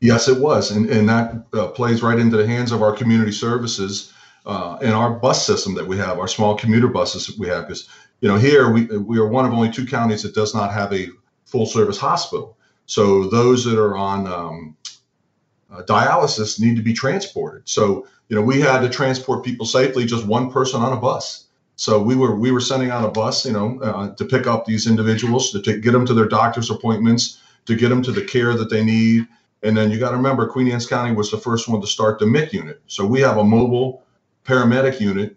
Yes, 0.00 0.28
it 0.28 0.38
was. 0.40 0.70
And, 0.70 0.88
and 0.90 1.08
that 1.08 1.46
uh, 1.54 1.68
plays 1.68 2.02
right 2.02 2.18
into 2.18 2.36
the 2.36 2.46
hands 2.46 2.72
of 2.72 2.82
our 2.82 2.92
community 2.92 3.32
services 3.32 4.12
uh, 4.44 4.78
and 4.82 4.92
our 4.92 5.10
bus 5.10 5.46
system 5.46 5.74
that 5.74 5.86
we 5.86 5.96
have, 5.98 6.18
our 6.18 6.28
small 6.28 6.54
commuter 6.56 6.88
buses 6.88 7.26
that 7.26 7.38
we 7.38 7.48
have. 7.48 7.66
Because, 7.66 7.88
you 8.20 8.28
know, 8.28 8.36
here 8.36 8.70
we, 8.70 8.84
we 8.84 9.18
are 9.18 9.28
one 9.28 9.44
of 9.44 9.52
only 9.52 9.70
two 9.70 9.86
counties 9.86 10.22
that 10.22 10.34
does 10.34 10.54
not 10.54 10.72
have 10.72 10.92
a 10.92 11.08
full 11.44 11.66
service 11.66 11.98
hospital. 11.98 12.56
So 12.86 13.28
those 13.28 13.64
that 13.64 13.78
are 13.78 13.96
on 13.96 14.26
um, 14.26 14.76
uh, 15.72 15.82
dialysis 15.82 16.60
need 16.60 16.76
to 16.76 16.82
be 16.82 16.92
transported. 16.92 17.68
So 17.68 18.06
you 18.28 18.36
know, 18.36 18.42
we 18.42 18.60
had 18.60 18.80
to 18.80 18.88
transport 18.88 19.44
people 19.44 19.66
safely, 19.66 20.04
just 20.04 20.26
one 20.26 20.50
person 20.50 20.80
on 20.80 20.92
a 20.92 20.96
bus. 20.96 21.44
So 21.76 22.00
we 22.00 22.16
were 22.16 22.34
we 22.34 22.50
were 22.50 22.60
sending 22.60 22.90
out 22.90 23.04
a 23.04 23.10
bus, 23.10 23.44
you 23.44 23.52
know, 23.52 23.78
uh, 23.80 24.14
to 24.14 24.24
pick 24.24 24.46
up 24.46 24.64
these 24.64 24.86
individuals, 24.86 25.52
to 25.52 25.60
get 25.60 25.92
them 25.92 26.06
to 26.06 26.14
their 26.14 26.26
doctor's 26.26 26.70
appointments, 26.70 27.40
to 27.66 27.76
get 27.76 27.90
them 27.90 28.02
to 28.02 28.12
the 28.12 28.24
care 28.24 28.54
that 28.54 28.70
they 28.70 28.82
need. 28.82 29.26
And 29.62 29.76
then 29.76 29.90
you 29.90 29.98
got 29.98 30.10
to 30.10 30.16
remember, 30.16 30.46
Queen 30.46 30.70
Anne's 30.70 30.86
County 30.86 31.14
was 31.14 31.30
the 31.30 31.38
first 31.38 31.68
one 31.68 31.80
to 31.80 31.86
start 31.86 32.18
the 32.18 32.26
MIC 32.26 32.52
unit. 32.52 32.80
So 32.86 33.06
we 33.06 33.20
have 33.20 33.36
a 33.36 33.44
mobile 33.44 34.04
paramedic 34.44 35.00
unit 35.00 35.36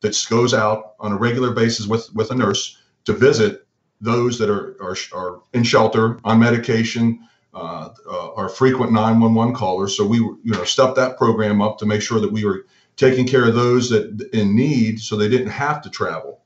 that 0.00 0.26
goes 0.28 0.52
out 0.52 0.94
on 0.98 1.12
a 1.12 1.16
regular 1.16 1.52
basis 1.52 1.86
with 1.86 2.12
with 2.14 2.30
a 2.30 2.34
nurse 2.34 2.78
to 3.04 3.12
visit 3.12 3.66
those 4.02 4.38
that 4.38 4.50
are 4.50 4.76
are, 4.82 4.96
are 5.14 5.40
in 5.54 5.62
shelter 5.62 6.18
on 6.24 6.38
medication 6.38 7.26
uh, 7.54 7.90
uh, 8.10 8.32
our 8.32 8.48
frequent 8.48 8.92
911 8.92 9.54
callers. 9.54 9.94
So 9.94 10.06
we, 10.06 10.16
you 10.16 10.40
know, 10.44 10.64
stepped 10.64 10.96
that 10.96 11.18
program 11.18 11.60
up 11.60 11.76
to 11.78 11.86
make 11.86 12.00
sure 12.00 12.18
that 12.18 12.32
we 12.32 12.46
were 12.46 12.64
taking 12.96 13.26
care 13.26 13.46
of 13.46 13.54
those 13.54 13.90
that 13.90 14.30
in 14.32 14.56
need, 14.56 15.00
so 15.00 15.16
they 15.16 15.28
didn't 15.28 15.50
have 15.50 15.82
to 15.82 15.90
travel. 15.90 16.40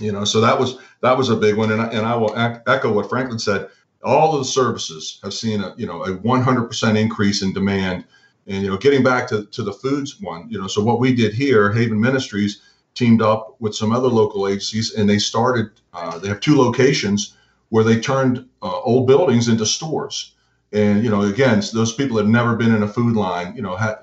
You 0.00 0.10
know, 0.10 0.24
so 0.24 0.40
that 0.40 0.58
was 0.58 0.78
that 1.02 1.16
was 1.16 1.28
a 1.28 1.36
big 1.36 1.56
one. 1.56 1.70
And 1.70 1.80
I, 1.80 1.86
and 1.88 2.04
I 2.04 2.16
will 2.16 2.34
echo 2.66 2.92
what 2.92 3.08
Franklyn 3.08 3.38
said. 3.38 3.68
All 4.02 4.32
of 4.32 4.40
the 4.40 4.50
services 4.50 5.20
have 5.22 5.34
seen 5.34 5.60
a 5.60 5.72
you 5.76 5.86
know 5.86 6.02
a 6.02 6.16
100% 6.16 6.98
increase 6.98 7.42
in 7.42 7.52
demand. 7.52 8.04
And 8.48 8.64
you 8.64 8.70
know, 8.70 8.76
getting 8.76 9.04
back 9.04 9.28
to, 9.28 9.44
to 9.46 9.62
the 9.62 9.72
foods 9.72 10.20
one, 10.20 10.48
you 10.50 10.60
know, 10.60 10.66
so 10.66 10.82
what 10.82 10.98
we 10.98 11.14
did 11.14 11.32
here, 11.32 11.70
Haven 11.70 12.00
Ministries 12.00 12.62
teamed 12.94 13.22
up 13.22 13.56
with 13.60 13.74
some 13.74 13.92
other 13.92 14.08
local 14.08 14.48
agencies, 14.48 14.94
and 14.94 15.08
they 15.08 15.18
started. 15.18 15.70
Uh, 15.92 16.18
they 16.18 16.28
have 16.28 16.40
two 16.40 16.56
locations 16.56 17.36
where 17.70 17.84
they 17.84 18.00
turned 18.00 18.46
uh, 18.62 18.80
old 18.80 19.06
buildings 19.06 19.48
into 19.48 19.66
stores. 19.66 20.34
And 20.72 21.02
you 21.02 21.10
know 21.10 21.22
again 21.22 21.60
those 21.72 21.92
people 21.92 22.16
that 22.16 22.22
have 22.22 22.30
never 22.30 22.54
been 22.54 22.72
in 22.72 22.84
a 22.84 22.88
food 22.88 23.16
line 23.16 23.56
you 23.56 23.62
know 23.62 23.74
ha- 23.74 23.98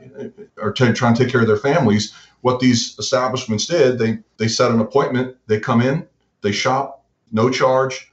are 0.61 0.73
t- 0.73 0.91
trying 0.91 1.13
to 1.13 1.23
take 1.23 1.31
care 1.31 1.39
of 1.39 1.47
their 1.47 1.55
families. 1.55 2.13
What 2.41 2.59
these 2.59 2.99
establishments 2.99 3.67
did 3.67 3.97
they 3.97 4.19
they 4.35 4.49
set 4.49 4.71
an 4.71 4.81
appointment. 4.81 5.37
They 5.47 5.61
come 5.61 5.81
in 5.81 6.05
they 6.41 6.51
shop 6.51 7.05
no 7.31 7.49
charge 7.49 8.11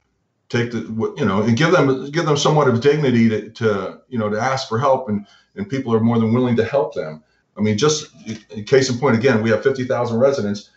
take 0.49 0.71
the 0.71 0.79
you 1.17 1.25
know 1.25 1.41
and 1.41 1.57
give 1.57 1.71
them 1.71 2.09
give 2.11 2.25
them 2.25 2.37
somewhat 2.37 2.67
of 2.67 2.81
dignity 2.81 3.29
to, 3.29 3.49
to 3.51 4.01
you 4.09 4.19
know 4.19 4.29
to 4.29 4.39
ask 4.39 4.67
for 4.67 4.77
help 4.77 5.09
and 5.09 5.25
and 5.55 5.69
people 5.69 5.93
are 5.93 5.99
more 5.99 6.19
than 6.19 6.33
willing 6.33 6.55
to 6.55 6.65
help 6.65 6.93
them 6.93 7.23
i 7.57 7.61
mean 7.61 7.77
just 7.77 8.07
case 8.65 8.89
in 8.89 8.97
point 8.97 9.15
again 9.15 9.41
we 9.41 9.49
have 9.49 9.63
50000 9.63 10.17
residents 10.19 10.71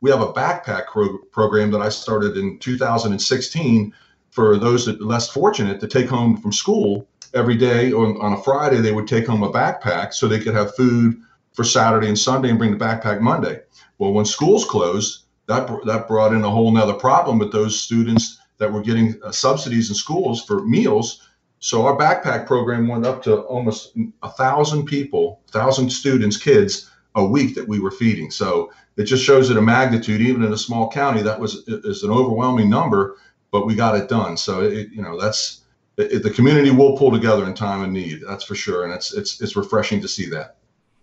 we 0.00 0.10
have 0.10 0.20
a 0.20 0.32
backpack 0.32 0.86
pro- 0.86 1.18
program 1.32 1.70
that 1.70 1.80
i 1.80 1.88
started 1.88 2.36
in 2.36 2.58
2016 2.58 3.92
for 4.30 4.56
those 4.56 4.86
that 4.86 5.02
less 5.02 5.28
fortunate 5.28 5.80
to 5.80 5.88
take 5.88 6.08
home 6.08 6.36
from 6.36 6.52
school 6.52 7.08
every 7.34 7.56
day 7.56 7.92
or 7.92 8.20
on 8.22 8.32
a 8.32 8.42
Friday, 8.42 8.80
they 8.80 8.92
would 8.92 9.08
take 9.08 9.26
home 9.26 9.42
a 9.42 9.50
backpack 9.50 10.12
so 10.14 10.28
they 10.28 10.40
could 10.40 10.54
have 10.54 10.74
food 10.74 11.16
for 11.52 11.64
Saturday 11.64 12.08
and 12.08 12.18
Sunday 12.18 12.50
and 12.50 12.58
bring 12.58 12.76
the 12.76 12.84
backpack 12.84 13.20
Monday. 13.20 13.60
Well, 13.98 14.12
when 14.12 14.24
schools 14.24 14.64
closed, 14.64 15.24
that, 15.46 15.68
that 15.86 16.08
brought 16.08 16.32
in 16.32 16.44
a 16.44 16.50
whole 16.50 16.70
nother 16.70 16.94
problem 16.94 17.38
with 17.38 17.52
those 17.52 17.78
students 17.78 18.38
that 18.58 18.72
were 18.72 18.82
getting 18.82 19.14
uh, 19.22 19.32
subsidies 19.32 19.88
in 19.88 19.94
schools 19.94 20.44
for 20.44 20.64
meals. 20.64 21.27
So 21.60 21.86
our 21.86 21.96
backpack 21.96 22.46
program 22.46 22.86
went 22.86 23.04
up 23.04 23.22
to 23.24 23.40
almost 23.42 23.96
a 24.22 24.30
thousand 24.30 24.86
people, 24.86 25.40
thousand 25.50 25.90
students, 25.90 26.36
kids 26.36 26.90
a 27.14 27.24
week 27.24 27.54
that 27.56 27.66
we 27.66 27.80
were 27.80 27.90
feeding. 27.90 28.30
So 28.30 28.72
it 28.96 29.04
just 29.04 29.24
shows 29.24 29.48
that 29.48 29.58
a 29.58 29.62
magnitude, 29.62 30.20
even 30.20 30.44
in 30.44 30.52
a 30.52 30.58
small 30.58 30.90
county, 30.90 31.22
that 31.22 31.38
was 31.38 31.66
is 31.66 32.02
an 32.02 32.10
overwhelming 32.10 32.70
number 32.70 33.16
but 33.50 33.66
we 33.66 33.74
got 33.74 33.96
it 33.96 34.08
done. 34.08 34.36
So 34.36 34.62
it, 34.62 34.90
you 34.92 35.02
know 35.02 35.20
that's 35.20 35.62
it, 35.96 36.22
the 36.22 36.30
community 36.30 36.70
will 36.70 36.96
pull 36.96 37.10
together 37.10 37.44
in 37.46 37.54
time 37.54 37.82
of 37.82 37.90
need. 37.90 38.22
That's 38.26 38.44
for 38.44 38.54
sure, 38.54 38.84
and 38.84 38.92
it's 38.92 39.12
it's 39.14 39.40
it's 39.40 39.56
refreshing 39.56 40.00
to 40.00 40.08
see 40.08 40.28
that. 40.30 40.56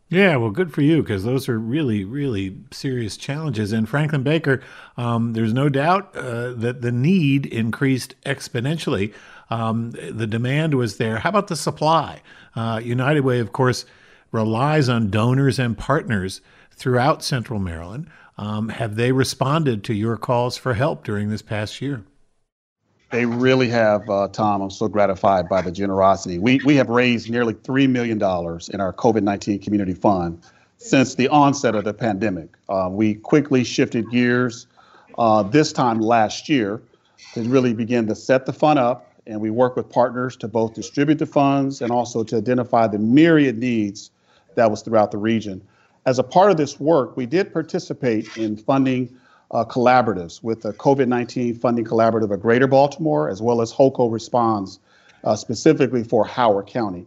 Yeah, 0.09 0.35
well, 0.35 0.51
good 0.51 0.71
for 0.71 0.83
you 0.83 1.01
because 1.01 1.23
those 1.23 1.49
are 1.49 1.57
really, 1.57 2.03
really 2.03 2.55
serious 2.71 3.17
challenges. 3.17 3.71
And 3.71 3.89
Franklyn 3.89 4.21
Baker, 4.21 4.61
um, 4.97 5.33
there's 5.33 5.51
no 5.51 5.67
doubt 5.67 6.15
uh, 6.15 6.53
that 6.53 6.83
the 6.83 6.91
need 6.91 7.47
increased 7.47 8.13
exponentially. 8.23 9.15
Um, 9.49 9.91
the 9.91 10.27
demand 10.27 10.73
was 10.73 10.97
there. 10.97 11.19
How 11.19 11.29
about 11.29 11.47
the 11.47 11.55
supply? 11.55 12.21
Uh, 12.55 12.81
United 12.83 13.21
Way, 13.21 13.39
of 13.39 13.51
course, 13.51 13.85
relies 14.31 14.89
on 14.89 15.09
donors 15.09 15.59
and 15.59 15.77
partners 15.77 16.41
throughout 16.71 17.23
Central 17.23 17.59
Maryland. 17.59 18.07
Um, 18.37 18.69
have 18.69 18.95
they 18.95 19.11
responded 19.11 19.83
to 19.85 19.93
your 19.93 20.17
calls 20.17 20.57
for 20.57 20.73
help 20.73 21.03
during 21.03 21.29
this 21.29 21.41
past 21.41 21.81
year? 21.81 22.03
They 23.11 23.25
really 23.25 23.69
have, 23.69 24.09
uh, 24.09 24.27
Tom. 24.29 24.61
I'm 24.61 24.71
so 24.71 24.87
gratified 24.87 25.47
by 25.47 25.61
the 25.61 25.71
generosity. 25.71 26.37
We, 26.37 26.59
we 26.65 26.75
have 26.75 26.89
raised 26.89 27.29
nearly 27.29 27.53
$3 27.53 27.89
million 27.89 28.17
in 28.17 28.81
our 28.81 28.93
COVID 28.93 29.23
19 29.23 29.59
community 29.59 29.93
fund 29.93 30.41
since 30.77 31.15
the 31.15 31.27
onset 31.29 31.75
of 31.75 31.83
the 31.85 31.93
pandemic. 31.93 32.49
Uh, 32.67 32.89
we 32.91 33.13
quickly 33.13 33.63
shifted 33.63 34.09
gears 34.09 34.67
uh, 35.17 35.43
this 35.43 35.71
time 35.71 35.99
last 36.01 36.49
year 36.49 36.81
to 37.33 37.43
really 37.43 37.73
begin 37.73 38.05
to 38.07 38.15
set 38.15 38.45
the 38.45 38.53
fund 38.53 38.79
up. 38.79 39.11
And 39.27 39.41
we 39.41 39.49
work 39.49 39.75
with 39.75 39.89
partners 39.89 40.37
to 40.37 40.47
both 40.47 40.73
distribute 40.73 41.19
the 41.19 41.25
funds 41.25 41.81
and 41.81 41.91
also 41.91 42.23
to 42.23 42.37
identify 42.37 42.87
the 42.87 42.99
myriad 42.99 43.57
needs 43.57 44.11
that 44.55 44.69
was 44.69 44.81
throughout 44.81 45.11
the 45.11 45.17
region. 45.17 45.61
As 46.05 46.19
a 46.19 46.23
part 46.23 46.51
of 46.51 46.57
this 46.57 46.79
work, 46.79 47.17
we 47.17 47.25
did 47.25 47.51
participate 47.51 48.37
in 48.37 48.55
funding 48.55 49.15
uh, 49.51 49.65
collaboratives 49.65 50.43
with 50.43 50.61
the 50.61 50.73
COVID 50.73 51.07
19 51.07 51.55
funding 51.55 51.85
collaborative 51.85 52.31
of 52.31 52.41
Greater 52.41 52.67
Baltimore, 52.67 53.29
as 53.29 53.41
well 53.41 53.61
as 53.61 53.71
HOCO 53.71 54.07
Responds, 54.11 54.79
uh, 55.23 55.35
specifically 55.35 56.03
for 56.03 56.25
Howard 56.25 56.67
County. 56.67 57.05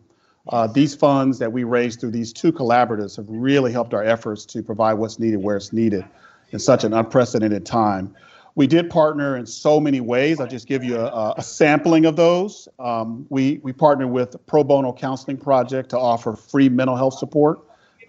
Uh, 0.48 0.66
these 0.66 0.94
funds 0.94 1.38
that 1.38 1.52
we 1.52 1.64
raised 1.64 2.00
through 2.00 2.10
these 2.10 2.32
two 2.32 2.52
collaboratives 2.52 3.16
have 3.16 3.26
really 3.28 3.70
helped 3.70 3.92
our 3.92 4.02
efforts 4.02 4.46
to 4.46 4.62
provide 4.62 4.94
what's 4.94 5.18
needed 5.18 5.42
where 5.42 5.56
it's 5.56 5.72
needed 5.72 6.04
in 6.50 6.58
such 6.58 6.84
an 6.84 6.94
unprecedented 6.94 7.66
time. 7.66 8.14
We 8.58 8.66
did 8.66 8.90
partner 8.90 9.36
in 9.36 9.46
so 9.46 9.78
many 9.78 10.00
ways. 10.00 10.40
I'll 10.40 10.48
just 10.48 10.66
give 10.66 10.82
you 10.82 10.98
a, 10.98 11.34
a 11.36 11.42
sampling 11.44 12.06
of 12.06 12.16
those. 12.16 12.66
Um, 12.80 13.24
we, 13.28 13.60
we 13.62 13.72
partnered 13.72 14.10
with 14.10 14.34
Pro 14.48 14.64
Bono 14.64 14.92
Counseling 14.92 15.36
Project 15.36 15.90
to 15.90 15.98
offer 15.98 16.34
free 16.34 16.68
mental 16.68 16.96
health 16.96 17.14
support 17.14 17.60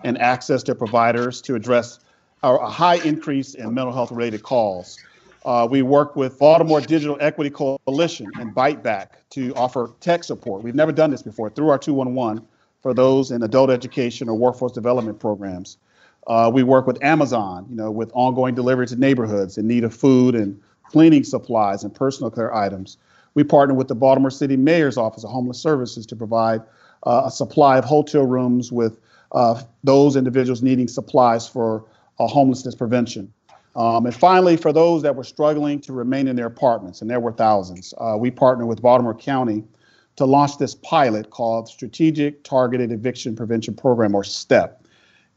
and 0.03 0.17
access 0.17 0.63
to 0.63 0.73
providers 0.73 1.39
to 1.43 1.53
address 1.53 1.99
a 2.41 2.67
high 2.67 2.95
increase 2.95 3.53
in 3.53 3.71
mental 3.75 3.93
health 3.93 4.09
related 4.09 4.41
calls. 4.41 4.97
Uh, 5.45 5.67
we 5.69 5.83
work 5.83 6.15
with 6.15 6.39
Baltimore 6.39 6.81
Digital 6.81 7.15
Equity 7.19 7.51
Coalition 7.51 8.25
and 8.39 8.55
Byte 8.55 8.81
Back 8.81 9.29
to 9.29 9.53
offer 9.53 9.91
tech 9.99 10.23
support. 10.23 10.63
We've 10.63 10.73
never 10.73 10.91
done 10.91 11.11
this 11.11 11.21
before 11.21 11.51
through 11.51 11.69
our 11.69 11.77
211 11.77 12.43
for 12.81 12.95
those 12.95 13.29
in 13.29 13.43
adult 13.43 13.69
education 13.69 14.27
or 14.27 14.33
workforce 14.35 14.71
development 14.71 15.19
programs. 15.19 15.77
Uh, 16.27 16.49
we 16.53 16.63
work 16.63 16.85
with 16.85 17.01
Amazon, 17.03 17.65
you 17.69 17.75
know, 17.75 17.91
with 17.91 18.11
ongoing 18.13 18.55
delivery 18.55 18.85
to 18.87 18.95
neighborhoods 18.95 19.57
in 19.57 19.67
need 19.67 19.83
of 19.83 19.93
food 19.93 20.35
and 20.35 20.59
cleaning 20.83 21.23
supplies 21.23 21.83
and 21.83 21.93
personal 21.93 22.29
care 22.29 22.53
items. 22.53 22.97
We 23.33 23.43
partner 23.43 23.75
with 23.75 23.87
the 23.87 23.95
Baltimore 23.95 24.31
City 24.31 24.57
Mayor's 24.57 24.97
Office 24.97 25.23
of 25.23 25.29
Homeless 25.29 25.59
Services 25.59 26.05
to 26.07 26.15
provide 26.15 26.61
uh, 27.03 27.23
a 27.25 27.31
supply 27.31 27.77
of 27.77 27.85
hotel 27.85 28.25
rooms 28.25 28.71
with 28.71 28.99
uh, 29.31 29.61
those 29.83 30.15
individuals 30.15 30.61
needing 30.61 30.87
supplies 30.87 31.47
for 31.47 31.85
uh, 32.19 32.27
homelessness 32.27 32.75
prevention. 32.75 33.31
Um, 33.75 34.05
and 34.05 34.15
finally, 34.15 34.57
for 34.57 34.73
those 34.73 35.03
that 35.03 35.15
were 35.15 35.23
struggling 35.23 35.79
to 35.81 35.93
remain 35.93 36.27
in 36.27 36.35
their 36.35 36.47
apartments, 36.47 37.01
and 37.01 37.09
there 37.09 37.19
were 37.19 37.31
thousands, 37.31 37.93
uh, 37.97 38.15
we 38.17 38.31
partnered 38.31 38.67
with 38.67 38.81
Baltimore 38.81 39.13
County 39.13 39.63
to 40.15 40.25
launch 40.25 40.57
this 40.57 40.75
pilot 40.75 41.29
called 41.29 41.69
Strategic 41.69 42.43
Targeted 42.43 42.91
Eviction 42.91 43.35
Prevention 43.35 43.73
Program, 43.73 44.15
or 44.15 44.23
STEP. 44.23 44.83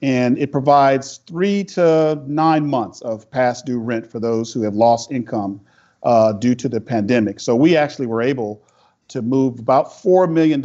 And 0.03 0.37
it 0.39 0.51
provides 0.51 1.21
three 1.29 1.63
to 1.63 2.21
nine 2.27 2.67
months 2.67 3.01
of 3.03 3.31
past 3.31 3.65
due 3.65 3.79
rent 3.79 4.11
for 4.11 4.19
those 4.19 4.53
who 4.53 4.63
have 4.63 4.75
lost 4.75 5.13
income 5.13 5.61
uh, 6.03 6.33
due 6.33 6.57
to 6.57 6.69
the 6.69 6.81
pandemic. 6.81 7.39
So 7.39 7.55
we 7.55 7.77
actually 7.77 8.07
were 8.07 8.21
able 8.21 8.63
to 9.09 9.23
move 9.23 9.61
about 9.61 9.87
$4 9.91 10.31
million 10.31 10.61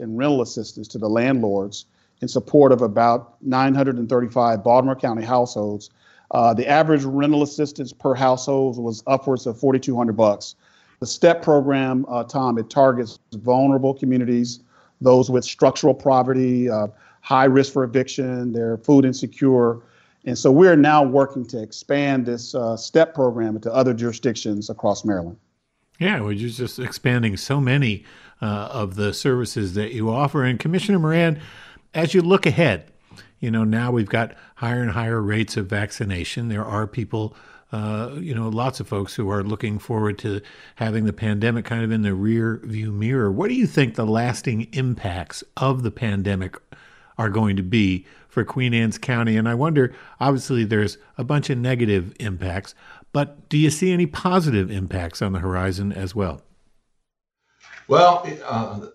in 0.00 0.16
rental 0.16 0.40
assistance 0.40 0.88
to 0.88 0.98
the 0.98 1.08
landlords 1.08 1.84
in 2.22 2.28
support 2.28 2.72
of 2.72 2.80
about 2.80 3.36
935 3.42 4.64
Baltimore 4.64 4.96
County 4.96 5.24
households. 5.24 5.90
Uh, 6.30 6.54
the 6.54 6.66
average 6.66 7.04
rental 7.04 7.42
assistance 7.42 7.92
per 7.92 8.14
household 8.14 8.78
was 8.78 9.02
upwards 9.06 9.46
of 9.46 9.58
4,200 9.58 10.16
bucks. 10.16 10.54
The 11.00 11.06
STEP 11.06 11.42
program, 11.42 12.06
uh, 12.08 12.24
Tom, 12.24 12.58
it 12.58 12.70
targets 12.70 13.18
vulnerable 13.32 13.94
communities, 13.94 14.60
those 15.00 15.30
with 15.30 15.44
structural 15.44 15.94
poverty, 15.94 16.68
uh, 16.68 16.88
high 17.20 17.44
risk 17.44 17.72
for 17.72 17.84
eviction, 17.84 18.52
they're 18.52 18.78
food 18.78 19.04
insecure. 19.04 19.80
And 20.24 20.36
so 20.36 20.50
we're 20.50 20.76
now 20.76 21.02
working 21.02 21.46
to 21.46 21.62
expand 21.62 22.26
this 22.26 22.54
uh, 22.54 22.76
STEP 22.76 23.14
program 23.14 23.56
into 23.56 23.72
other 23.72 23.94
jurisdictions 23.94 24.68
across 24.68 25.04
Maryland. 25.04 25.38
Yeah, 25.98 26.20
we're 26.20 26.34
just 26.34 26.78
expanding 26.78 27.36
so 27.36 27.60
many 27.60 28.04
uh, 28.40 28.68
of 28.70 28.94
the 28.94 29.12
services 29.12 29.74
that 29.74 29.92
you 29.92 30.10
offer. 30.10 30.44
And 30.44 30.58
Commissioner 30.58 30.98
Moran, 30.98 31.40
as 31.92 32.14
you 32.14 32.22
look 32.22 32.46
ahead, 32.46 32.90
you 33.40 33.50
know, 33.50 33.64
now 33.64 33.90
we've 33.90 34.08
got 34.08 34.34
higher 34.56 34.82
and 34.82 34.90
higher 34.90 35.20
rates 35.20 35.56
of 35.56 35.66
vaccination. 35.66 36.48
There 36.48 36.64
are 36.64 36.86
people, 36.86 37.36
uh, 37.72 38.12
you 38.16 38.34
know, 38.34 38.48
lots 38.48 38.80
of 38.80 38.88
folks 38.88 39.14
who 39.14 39.30
are 39.30 39.42
looking 39.42 39.78
forward 39.78 40.18
to 40.20 40.40
having 40.76 41.04
the 41.04 41.12
pandemic 41.12 41.64
kind 41.64 41.84
of 41.84 41.90
in 41.90 42.02
the 42.02 42.14
rear 42.14 42.60
view 42.64 42.92
mirror. 42.92 43.30
What 43.30 43.48
do 43.48 43.54
you 43.54 43.66
think 43.66 43.94
the 43.94 44.06
lasting 44.06 44.68
impacts 44.72 45.42
of 45.56 45.82
the 45.82 45.90
pandemic 45.90 46.56
are 47.18 47.28
going 47.28 47.56
to 47.56 47.62
be 47.62 48.06
for 48.28 48.44
Queen 48.44 48.72
Anne's 48.72 48.98
County? 48.98 49.36
And 49.36 49.48
I 49.48 49.54
wonder, 49.54 49.92
obviously, 50.20 50.64
there's 50.64 50.98
a 51.16 51.24
bunch 51.24 51.50
of 51.50 51.58
negative 51.58 52.14
impacts, 52.20 52.74
but 53.12 53.48
do 53.48 53.58
you 53.58 53.70
see 53.70 53.92
any 53.92 54.06
positive 54.06 54.70
impacts 54.70 55.20
on 55.20 55.32
the 55.32 55.40
horizon 55.40 55.92
as 55.92 56.14
well? 56.14 56.42
Well, 57.88 58.26
uh, 58.44 58.86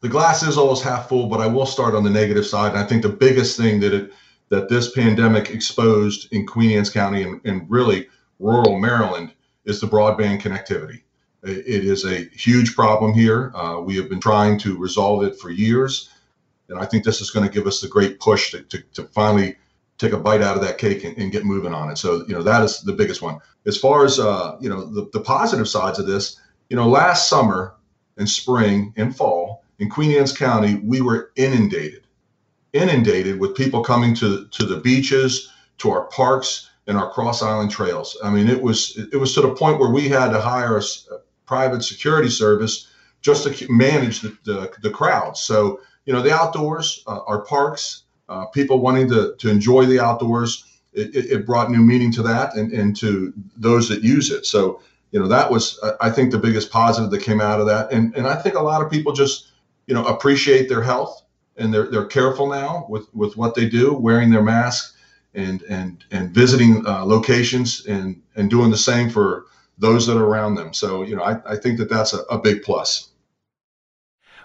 the 0.00 0.08
glass 0.08 0.42
is 0.42 0.58
always 0.58 0.82
half 0.82 1.08
full, 1.08 1.26
but 1.26 1.40
I 1.40 1.46
will 1.46 1.66
start 1.66 1.94
on 1.94 2.04
the 2.04 2.10
negative 2.10 2.46
side. 2.46 2.72
And 2.72 2.78
I 2.78 2.86
think 2.86 3.02
the 3.02 3.08
biggest 3.08 3.56
thing 3.56 3.80
that 3.80 3.92
it 3.92 4.12
that 4.50 4.68
this 4.68 4.90
pandemic 4.90 5.48
exposed 5.48 6.30
in 6.30 6.46
Queen 6.46 6.76
Anne's 6.76 6.90
County 6.90 7.22
and, 7.22 7.40
and 7.46 7.64
really 7.70 8.06
rural 8.38 8.78
Maryland 8.78 9.32
is 9.64 9.80
the 9.80 9.86
broadband 9.86 10.42
connectivity. 10.42 11.00
It 11.42 11.84
is 11.84 12.04
a 12.04 12.28
huge 12.34 12.74
problem 12.74 13.14
here. 13.14 13.50
Uh, 13.54 13.80
we 13.80 13.96
have 13.96 14.10
been 14.10 14.20
trying 14.20 14.58
to 14.58 14.76
resolve 14.76 15.24
it 15.24 15.40
for 15.40 15.50
years. 15.50 16.10
And 16.72 16.80
I 16.82 16.86
think 16.86 17.04
this 17.04 17.20
is 17.20 17.30
going 17.30 17.46
to 17.46 17.52
give 17.52 17.66
us 17.66 17.80
the 17.80 17.88
great 17.88 18.18
push 18.18 18.50
to, 18.50 18.62
to, 18.62 18.82
to 18.94 19.04
finally 19.04 19.56
take 19.98 20.12
a 20.12 20.18
bite 20.18 20.42
out 20.42 20.56
of 20.56 20.62
that 20.62 20.78
cake 20.78 21.04
and, 21.04 21.16
and, 21.16 21.30
get 21.30 21.44
moving 21.44 21.74
on 21.74 21.90
it. 21.90 21.98
So, 21.98 22.24
you 22.26 22.34
know, 22.34 22.42
that 22.42 22.64
is 22.64 22.80
the 22.80 22.92
biggest 22.92 23.22
one. 23.22 23.38
As 23.66 23.76
far 23.76 24.04
as, 24.04 24.18
uh, 24.18 24.56
you 24.60 24.68
know, 24.68 24.84
the, 24.84 25.08
the 25.12 25.20
positive 25.20 25.68
sides 25.68 25.98
of 25.98 26.06
this, 26.06 26.40
you 26.70 26.76
know, 26.76 26.88
last 26.88 27.28
summer 27.28 27.74
and 28.16 28.28
spring 28.28 28.92
and 28.96 29.14
fall 29.14 29.64
in 29.78 29.88
Queen 29.88 30.18
Anne's 30.18 30.36
County, 30.36 30.80
we 30.82 31.00
were 31.00 31.30
inundated, 31.36 32.06
inundated 32.72 33.38
with 33.38 33.54
people 33.54 33.84
coming 33.84 34.14
to, 34.16 34.48
to 34.48 34.64
the 34.64 34.78
beaches, 34.78 35.50
to 35.78 35.90
our 35.90 36.06
parks 36.06 36.70
and 36.86 36.96
our 36.96 37.10
cross 37.10 37.42
island 37.42 37.70
trails. 37.70 38.16
I 38.24 38.30
mean, 38.30 38.48
it 38.48 38.60
was, 38.60 38.98
it 39.12 39.16
was 39.16 39.34
to 39.34 39.42
the 39.42 39.54
point 39.54 39.78
where 39.78 39.90
we 39.90 40.08
had 40.08 40.30
to 40.30 40.40
hire 40.40 40.78
a, 40.78 40.82
a 41.14 41.18
private 41.46 41.82
security 41.84 42.28
service 42.28 42.88
just 43.20 43.46
to 43.46 43.72
manage 43.72 44.20
the, 44.20 44.36
the, 44.44 44.72
the 44.82 44.90
crowds. 44.90 45.40
So, 45.40 45.80
you 46.04 46.12
know, 46.12 46.22
the 46.22 46.32
outdoors, 46.32 47.02
uh, 47.06 47.20
our 47.26 47.42
parks, 47.42 48.04
uh, 48.28 48.46
people 48.46 48.80
wanting 48.80 49.08
to, 49.08 49.34
to 49.38 49.50
enjoy 49.50 49.86
the 49.86 50.00
outdoors, 50.00 50.64
it, 50.92 51.14
it, 51.14 51.46
brought 51.46 51.70
new 51.70 51.82
meaning 51.82 52.12
to 52.12 52.22
that 52.22 52.54
and, 52.54 52.72
and 52.72 52.94
to 52.96 53.32
those 53.56 53.88
that 53.88 54.02
use 54.02 54.30
it. 54.30 54.44
So, 54.44 54.82
you 55.10 55.20
know, 55.20 55.28
that 55.28 55.50
was, 55.50 55.80
I 56.00 56.10
think, 56.10 56.30
the 56.30 56.38
biggest 56.38 56.70
positive 56.70 57.10
that 57.10 57.22
came 57.22 57.40
out 57.40 57.60
of 57.60 57.66
that. 57.66 57.92
And, 57.92 58.14
and 58.14 58.26
I 58.26 58.34
think 58.34 58.56
a 58.56 58.62
lot 58.62 58.82
of 58.82 58.90
people 58.90 59.12
just, 59.12 59.52
you 59.86 59.94
know, 59.94 60.04
appreciate 60.04 60.68
their 60.68 60.82
health 60.82 61.22
and 61.56 61.72
they're, 61.72 61.90
they're 61.90 62.06
careful 62.06 62.48
now 62.48 62.86
with, 62.88 63.12
with 63.14 63.36
what 63.36 63.54
they 63.54 63.68
do, 63.68 63.94
wearing 63.94 64.30
their 64.30 64.42
mask 64.42 64.94
and, 65.34 65.62
and, 65.62 66.04
and 66.10 66.30
visiting 66.30 66.86
uh, 66.86 67.04
locations 67.04 67.86
and, 67.86 68.20
and 68.36 68.50
doing 68.50 68.70
the 68.70 68.76
same 68.76 69.08
for 69.08 69.46
those 69.78 70.06
that 70.06 70.16
are 70.16 70.24
around 70.24 70.54
them. 70.54 70.74
So, 70.74 71.02
you 71.02 71.16
know, 71.16 71.22
I, 71.22 71.40
I 71.52 71.56
think 71.56 71.78
that 71.78 71.88
that's 71.88 72.12
a, 72.12 72.20
a 72.30 72.38
big 72.38 72.62
plus. 72.62 73.11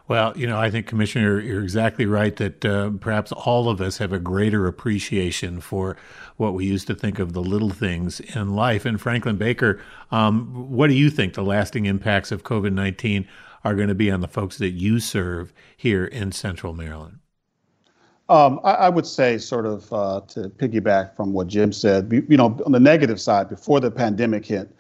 Well, 0.07 0.31
you 0.37 0.47
know, 0.47 0.57
I 0.57 0.71
think, 0.71 0.87
Commissioner, 0.87 1.41
you're 1.41 1.61
exactly 1.61 2.05
right 2.05 2.33
that 2.37 2.63
uh, 2.63 2.91
perhaps 3.01 3.33
all 3.33 3.67
of 3.67 3.81
us 3.81 3.97
have 3.97 4.13
a 4.13 4.19
greater 4.19 4.65
appreciation 4.65 5.59
for 5.59 5.97
what 6.37 6.53
we 6.53 6.65
used 6.65 6.87
to 6.87 6.95
think 6.95 7.19
of 7.19 7.33
the 7.33 7.41
little 7.41 7.71
things 7.71 8.21
in 8.21 8.55
life. 8.55 8.85
And 8.85 9.01
Franklyn 9.01 9.35
Baker, 9.35 9.81
um, 10.11 10.71
what 10.71 10.87
do 10.87 10.93
you 10.93 11.09
think 11.09 11.33
the 11.33 11.43
lasting 11.43 11.85
impacts 11.87 12.31
of 12.31 12.43
COVID 12.43 12.71
19 12.71 13.27
are 13.65 13.75
going 13.75 13.89
to 13.89 13.95
be 13.95 14.09
on 14.09 14.21
the 14.21 14.29
folks 14.29 14.57
that 14.59 14.69
you 14.69 15.01
serve 15.01 15.53
here 15.75 16.05
in 16.05 16.31
Central 16.31 16.73
Maryland? 16.73 17.19
Um, 18.29 18.61
I, 18.63 18.71
I, 18.73 18.89
would 18.89 19.05
say, 19.05 19.37
sort 19.37 19.65
of 19.65 19.91
uh, 19.91 20.21
to 20.29 20.49
piggyback 20.49 21.15
from 21.15 21.33
what 21.33 21.47
Jim 21.47 21.71
said, 21.71 22.11
you 22.11 22.37
know, 22.37 22.59
on 22.65 22.71
the 22.73 22.79
negative 22.79 23.21
side, 23.21 23.47
before 23.49 23.79
the 23.79 23.89
pandemic 23.89 24.45
hit, 24.45 24.73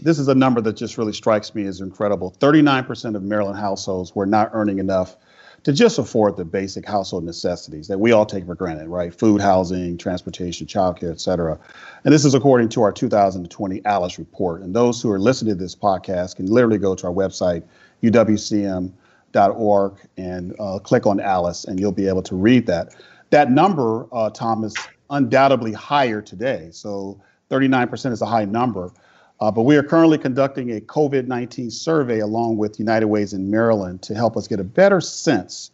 this 0.00 0.18
is 0.18 0.28
a 0.28 0.34
number 0.34 0.60
that 0.60 0.76
just 0.76 0.98
really 0.98 1.12
strikes 1.12 1.54
me 1.54 1.64
as 1.64 1.80
incredible. 1.80 2.34
39% 2.38 3.14
of 3.14 3.22
Maryland 3.22 3.58
households 3.58 4.14
were 4.14 4.26
not 4.26 4.50
earning 4.52 4.78
enough 4.78 5.16
to 5.64 5.72
just 5.72 5.98
afford 5.98 6.36
the 6.36 6.44
basic 6.44 6.86
household 6.86 7.24
necessities 7.24 7.86
that 7.88 7.98
we 7.98 8.10
all 8.10 8.26
take 8.26 8.46
for 8.46 8.54
granted, 8.54 8.88
right? 8.88 9.14
Food, 9.14 9.40
housing, 9.40 9.96
transportation, 9.96 10.66
childcare, 10.66 11.12
et 11.12 11.20
cetera. 11.20 11.58
And 12.04 12.12
this 12.12 12.24
is 12.24 12.34
according 12.34 12.70
to 12.70 12.82
our 12.82 12.92
2020 12.92 13.80
ALICE 13.84 14.18
report. 14.18 14.62
And 14.62 14.74
those 14.74 15.00
who 15.00 15.10
are 15.10 15.20
listening 15.20 15.54
to 15.54 15.60
this 15.62 15.76
podcast 15.76 16.36
can 16.36 16.46
literally 16.46 16.78
go 16.78 16.94
to 16.96 17.06
our 17.06 17.12
website, 17.12 17.62
uwcm.org, 18.02 19.92
and 20.16 20.56
uh, 20.58 20.78
click 20.80 21.06
on 21.06 21.20
ALICE, 21.20 21.64
and 21.66 21.78
you'll 21.78 21.92
be 21.92 22.08
able 22.08 22.22
to 22.22 22.34
read 22.34 22.66
that. 22.66 22.96
That 23.30 23.50
number, 23.50 24.08
uh, 24.12 24.30
Tom, 24.30 24.64
is 24.64 24.74
undoubtedly 25.10 25.72
higher 25.72 26.20
today. 26.20 26.70
So 26.72 27.20
39% 27.50 28.12
is 28.12 28.20
a 28.20 28.26
high 28.26 28.46
number. 28.46 28.90
Uh, 29.40 29.50
but 29.50 29.62
we 29.62 29.76
are 29.76 29.82
currently 29.82 30.18
conducting 30.18 30.76
a 30.76 30.80
COVID 30.80 31.26
19 31.26 31.70
survey 31.70 32.20
along 32.20 32.56
with 32.58 32.78
United 32.78 33.06
Ways 33.06 33.32
in 33.32 33.50
Maryland 33.50 34.02
to 34.02 34.14
help 34.14 34.36
us 34.36 34.46
get 34.46 34.60
a 34.60 34.64
better 34.64 35.00
sense 35.00 35.70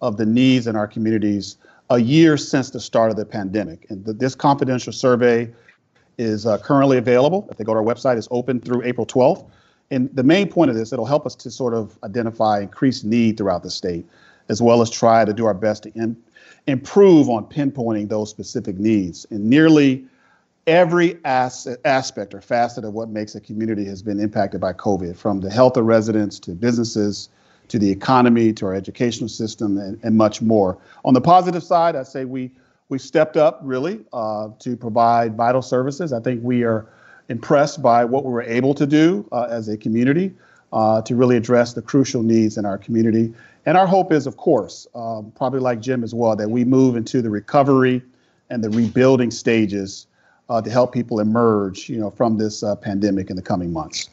of 0.00 0.16
the 0.16 0.26
needs 0.26 0.66
in 0.66 0.74
our 0.74 0.86
communities 0.86 1.56
a 1.90 1.98
year 1.98 2.36
since 2.36 2.70
the 2.70 2.80
start 2.80 3.10
of 3.10 3.16
the 3.16 3.24
pandemic. 3.24 3.86
And 3.90 4.04
the, 4.04 4.12
this 4.12 4.34
confidential 4.34 4.92
survey 4.92 5.52
is 6.18 6.46
uh, 6.46 6.58
currently 6.58 6.98
available. 6.98 7.46
If 7.50 7.58
they 7.58 7.64
go 7.64 7.74
to 7.74 7.78
our 7.78 7.84
website, 7.84 8.16
it's 8.16 8.28
open 8.30 8.60
through 8.60 8.82
April 8.82 9.06
12th. 9.06 9.48
And 9.90 10.08
the 10.14 10.22
main 10.22 10.48
point 10.48 10.70
of 10.70 10.76
this, 10.76 10.92
it'll 10.92 11.06
help 11.06 11.26
us 11.26 11.34
to 11.36 11.50
sort 11.50 11.74
of 11.74 11.98
identify 12.02 12.60
increased 12.60 13.04
need 13.04 13.36
throughout 13.36 13.62
the 13.62 13.70
state, 13.70 14.06
as 14.48 14.62
well 14.62 14.80
as 14.80 14.90
try 14.90 15.24
to 15.24 15.32
do 15.32 15.44
our 15.44 15.54
best 15.54 15.82
to 15.84 15.92
in, 15.92 16.16
improve 16.66 17.28
on 17.28 17.44
pinpointing 17.44 18.08
those 18.08 18.30
specific 18.30 18.78
needs. 18.78 19.26
And 19.30 19.44
nearly 19.44 20.06
every 20.66 21.18
as- 21.24 21.76
aspect 21.84 22.34
or 22.34 22.40
facet 22.40 22.84
of 22.84 22.92
what 22.92 23.08
makes 23.08 23.34
a 23.34 23.40
community 23.40 23.84
has 23.84 24.02
been 24.02 24.20
impacted 24.20 24.60
by 24.60 24.72
COVID, 24.72 25.16
from 25.16 25.40
the 25.40 25.50
health 25.50 25.76
of 25.76 25.84
residents 25.84 26.38
to 26.40 26.52
businesses 26.52 27.28
to 27.68 27.78
the 27.78 27.90
economy 27.90 28.52
to 28.52 28.66
our 28.66 28.74
educational 28.74 29.28
system 29.28 29.78
and, 29.78 29.98
and 30.02 30.16
much 30.16 30.42
more. 30.42 30.78
On 31.04 31.14
the 31.14 31.20
positive 31.20 31.62
side, 31.62 31.96
I 31.96 32.02
say 32.02 32.24
we 32.24 32.50
we 32.88 32.98
stepped 32.98 33.38
up 33.38 33.60
really 33.62 34.04
uh, 34.12 34.50
to 34.58 34.76
provide 34.76 35.34
vital 35.34 35.62
services. 35.62 36.12
I 36.12 36.20
think 36.20 36.42
we 36.42 36.62
are 36.62 36.86
impressed 37.30 37.80
by 37.80 38.04
what 38.04 38.24
we 38.24 38.30
were 38.30 38.42
able 38.42 38.74
to 38.74 38.86
do 38.86 39.26
uh, 39.32 39.46
as 39.48 39.68
a 39.68 39.78
community 39.78 40.34
uh, 40.74 41.00
to 41.02 41.16
really 41.16 41.38
address 41.38 41.72
the 41.72 41.80
crucial 41.80 42.22
needs 42.22 42.58
in 42.58 42.66
our 42.66 42.76
community. 42.76 43.32
And 43.64 43.78
our 43.78 43.86
hope 43.86 44.12
is, 44.12 44.26
of 44.26 44.36
course, 44.36 44.86
um, 44.94 45.32
probably 45.34 45.60
like 45.60 45.80
Jim 45.80 46.04
as 46.04 46.14
well, 46.14 46.36
that 46.36 46.50
we 46.50 46.64
move 46.64 46.94
into 46.94 47.22
the 47.22 47.30
recovery 47.30 48.02
and 48.50 48.62
the 48.62 48.68
rebuilding 48.68 49.30
stages 49.30 50.06
to 50.60 50.70
help 50.70 50.92
people 50.92 51.20
emerge, 51.20 51.88
you 51.88 51.98
know, 51.98 52.10
from 52.10 52.36
this 52.36 52.62
uh, 52.62 52.76
pandemic 52.76 53.30
in 53.30 53.36
the 53.36 53.42
coming 53.42 53.72
months. 53.72 54.08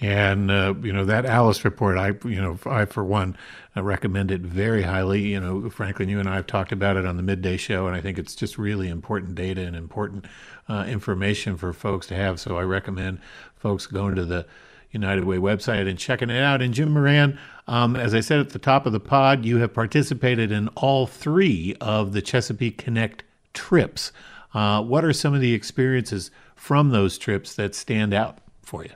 And 0.00 0.50
uh, 0.50 0.74
you 0.82 0.92
know 0.92 1.04
that 1.04 1.24
ALICE 1.24 1.64
report, 1.64 1.96
I 1.96 2.08
you 2.28 2.40
know 2.40 2.58
I 2.66 2.84
for 2.84 3.04
one 3.04 3.36
uh, 3.76 3.82
recommend 3.82 4.30
it 4.30 4.40
very 4.40 4.82
highly. 4.82 5.20
You 5.20 5.40
know, 5.40 5.70
Franklyn, 5.70 6.08
you 6.08 6.18
and 6.18 6.28
I 6.28 6.34
have 6.34 6.46
talked 6.46 6.72
about 6.72 6.96
it 6.96 7.06
on 7.06 7.16
the 7.16 7.22
midday 7.22 7.56
show, 7.56 7.86
and 7.86 7.94
I 7.94 8.00
think 8.00 8.18
it's 8.18 8.34
just 8.34 8.58
really 8.58 8.88
important 8.88 9.34
data 9.36 9.62
and 9.62 9.76
important 9.76 10.26
uh, 10.68 10.84
information 10.88 11.56
for 11.56 11.72
folks 11.72 12.08
to 12.08 12.16
have. 12.16 12.40
So 12.40 12.58
I 12.58 12.62
recommend 12.62 13.20
folks 13.56 13.86
going 13.86 14.16
to 14.16 14.24
the 14.24 14.46
United 14.90 15.24
Way 15.24 15.38
website 15.38 15.88
and 15.88 15.98
checking 15.98 16.28
it 16.28 16.42
out. 16.42 16.60
And 16.60 16.74
Jim 16.74 16.92
Moran, 16.92 17.38
um, 17.66 17.96
as 17.96 18.14
I 18.14 18.20
said 18.20 18.40
at 18.40 18.50
the 18.50 18.58
top 18.58 18.86
of 18.86 18.92
the 18.92 19.00
pod, 19.00 19.44
you 19.44 19.58
have 19.58 19.72
participated 19.72 20.50
in 20.50 20.68
all 20.68 21.06
three 21.06 21.76
of 21.80 22.12
the 22.12 22.22
Chesapeake 22.22 22.78
Connect 22.78 23.22
trips. 23.52 24.12
Uh, 24.54 24.82
what 24.82 25.04
are 25.04 25.12
some 25.12 25.34
of 25.34 25.40
the 25.40 25.52
experiences 25.52 26.30
from 26.54 26.90
those 26.90 27.18
trips 27.18 27.54
that 27.56 27.74
stand 27.74 28.14
out 28.14 28.38
for 28.62 28.84
you? 28.84 28.92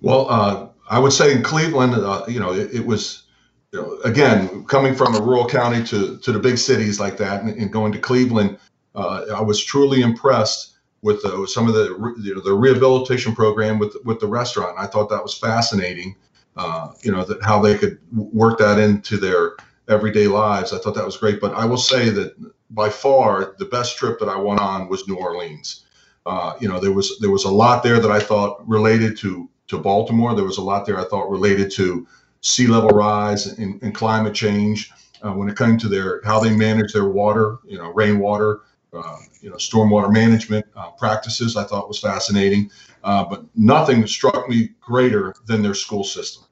Well, 0.00 0.30
uh, 0.30 0.68
I 0.88 0.98
would 0.98 1.12
say 1.12 1.32
in 1.32 1.42
Cleveland, 1.42 1.94
uh, 1.94 2.24
you 2.28 2.38
know, 2.38 2.52
it, 2.52 2.72
it 2.72 2.86
was, 2.86 3.24
you 3.72 3.80
know, 3.80 3.98
again, 4.04 4.64
coming 4.66 4.94
from 4.94 5.14
a 5.14 5.20
rural 5.20 5.46
county 5.46 5.84
to, 5.86 6.18
to 6.18 6.32
the 6.32 6.38
big 6.38 6.58
cities 6.58 7.00
like 7.00 7.16
that 7.16 7.42
and, 7.42 7.50
and, 7.50 7.72
going 7.72 7.92
to 7.92 7.98
Cleveland, 7.98 8.58
Uh, 8.94 9.24
I 9.34 9.42
was 9.42 9.62
truly 9.62 10.02
impressed 10.02 10.74
with 11.02 11.22
the, 11.22 11.46
some 11.46 11.68
of 11.68 11.74
the 11.74 12.14
you 12.22 12.34
know, 12.34 12.40
the 12.40 12.54
rehabilitation 12.54 13.34
program 13.34 13.78
with 13.78 13.96
with 14.04 14.20
the 14.20 14.26
restaurant. 14.26 14.76
I 14.78 14.86
thought 14.86 15.10
that 15.10 15.22
was 15.22 15.36
fascinating. 15.36 16.16
Uh, 16.56 16.92
you 17.02 17.10
know 17.10 17.24
that 17.24 17.42
how 17.42 17.60
they 17.60 17.76
could 17.76 17.98
work 18.12 18.58
that 18.58 18.78
into 18.78 19.16
their 19.16 19.56
everyday 19.88 20.28
lives. 20.28 20.72
I 20.72 20.78
thought 20.78 20.94
that 20.94 21.04
was 21.04 21.16
great. 21.16 21.40
But 21.40 21.52
I 21.54 21.64
will 21.64 21.76
say 21.92 22.08
that 22.10 22.34
by 22.74 22.88
far 22.90 23.54
the 23.58 23.64
best 23.66 23.96
trip 23.96 24.18
that 24.18 24.28
I 24.28 24.36
went 24.36 24.60
on 24.60 24.88
was 24.88 25.06
New 25.08 25.16
Orleans. 25.16 25.86
Uh, 26.26 26.54
you 26.60 26.68
know 26.68 26.80
there 26.80 26.92
was 26.92 27.18
there 27.20 27.30
was 27.30 27.44
a 27.44 27.50
lot 27.50 27.82
there 27.82 28.00
that 28.00 28.10
I 28.10 28.20
thought 28.20 28.66
related 28.66 29.16
to 29.18 29.48
to 29.68 29.78
Baltimore. 29.78 30.34
There 30.34 30.44
was 30.44 30.58
a 30.58 30.62
lot 30.62 30.86
there 30.86 30.98
I 30.98 31.04
thought 31.04 31.30
related 31.30 31.70
to 31.72 32.06
sea 32.40 32.66
level 32.66 32.90
rise 32.90 33.46
and, 33.46 33.82
and 33.82 33.94
climate 33.94 34.34
change. 34.34 34.90
Uh, 35.22 35.32
when 35.32 35.48
it 35.48 35.56
came 35.56 35.78
to 35.78 35.88
their 35.88 36.20
how 36.24 36.38
they 36.38 36.54
manage 36.54 36.92
their 36.92 37.08
water, 37.08 37.58
you 37.64 37.78
know, 37.78 37.90
rainwater, 37.92 38.60
uh, 38.92 39.16
you 39.40 39.48
know, 39.48 39.56
stormwater 39.56 40.12
management 40.12 40.66
uh, 40.76 40.90
practices, 40.90 41.56
I 41.56 41.64
thought 41.64 41.88
was 41.88 41.98
fascinating. 41.98 42.70
Uh, 43.02 43.24
but 43.24 43.44
nothing 43.54 44.06
struck 44.06 44.48
me 44.48 44.70
greater 44.80 45.34
than 45.46 45.62
their 45.62 45.74
school 45.74 46.04
system. 46.04 46.44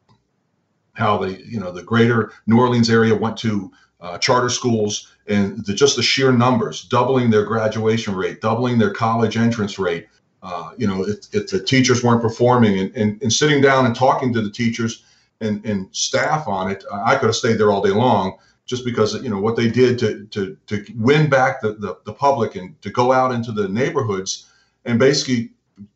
How 0.95 1.19
they, 1.19 1.39
you 1.39 1.61
know, 1.61 1.71
the 1.71 1.83
greater 1.83 2.33
New 2.47 2.59
Orleans 2.59 2.91
area 2.91 3.15
went 3.15 3.37
to 3.39 3.71
uh, 4.01 4.19
charter 4.19 4.51
schools 4.51 5.12
and 5.27 5.65
the, 5.65 5.75
just 5.75 5.97
the 5.97 6.03
sheer 6.03 6.33
numbers, 6.33 6.85
doubling 6.85 7.31
their 7.31 7.45
graduation 7.45 8.15
rate, 8.15 8.41
doubling 8.41 8.79
their 8.79 8.93
college 8.93 9.37
entrance 9.37 9.79
rate. 9.79 10.09
Uh, 10.43 10.73
you 10.77 10.87
know, 10.89 11.05
if, 11.05 11.19
if, 11.33 11.49
the 11.49 11.63
teachers 11.63 12.03
weren't 12.03 12.21
performing 12.21 12.79
and, 12.81 12.97
and, 12.97 13.23
and 13.23 13.33
sitting 13.33 13.61
down 13.61 13.87
and 13.87 13.95
talking 13.95 14.33
to 14.33 14.41
the 14.41 14.51
teachers 14.51 15.05
and, 15.41 15.65
and 15.65 15.89
staff 15.95 16.49
on 16.49 16.69
it, 16.71 16.85
I 16.93 17.15
could 17.15 17.27
have 17.27 17.37
stayed 17.37 17.59
there 17.59 17.71
all 17.71 17.81
day 17.81 17.91
long 17.91 18.39
just 18.67 18.85
because 18.85 19.15
you 19.23 19.29
know 19.29 19.41
what 19.41 19.57
they 19.57 19.69
did 19.69 19.99
to 19.99 20.25
to 20.27 20.57
to 20.67 20.85
win 20.97 21.29
back 21.29 21.61
the, 21.61 21.75
the, 21.75 21.99
the 22.05 22.13
public 22.13 22.57
and 22.57 22.81
to 22.83 22.91
go 22.91 23.13
out 23.13 23.33
into 23.33 23.53
the 23.53 23.69
neighborhoods 23.69 24.49
and 24.85 24.99
basically 24.99 25.51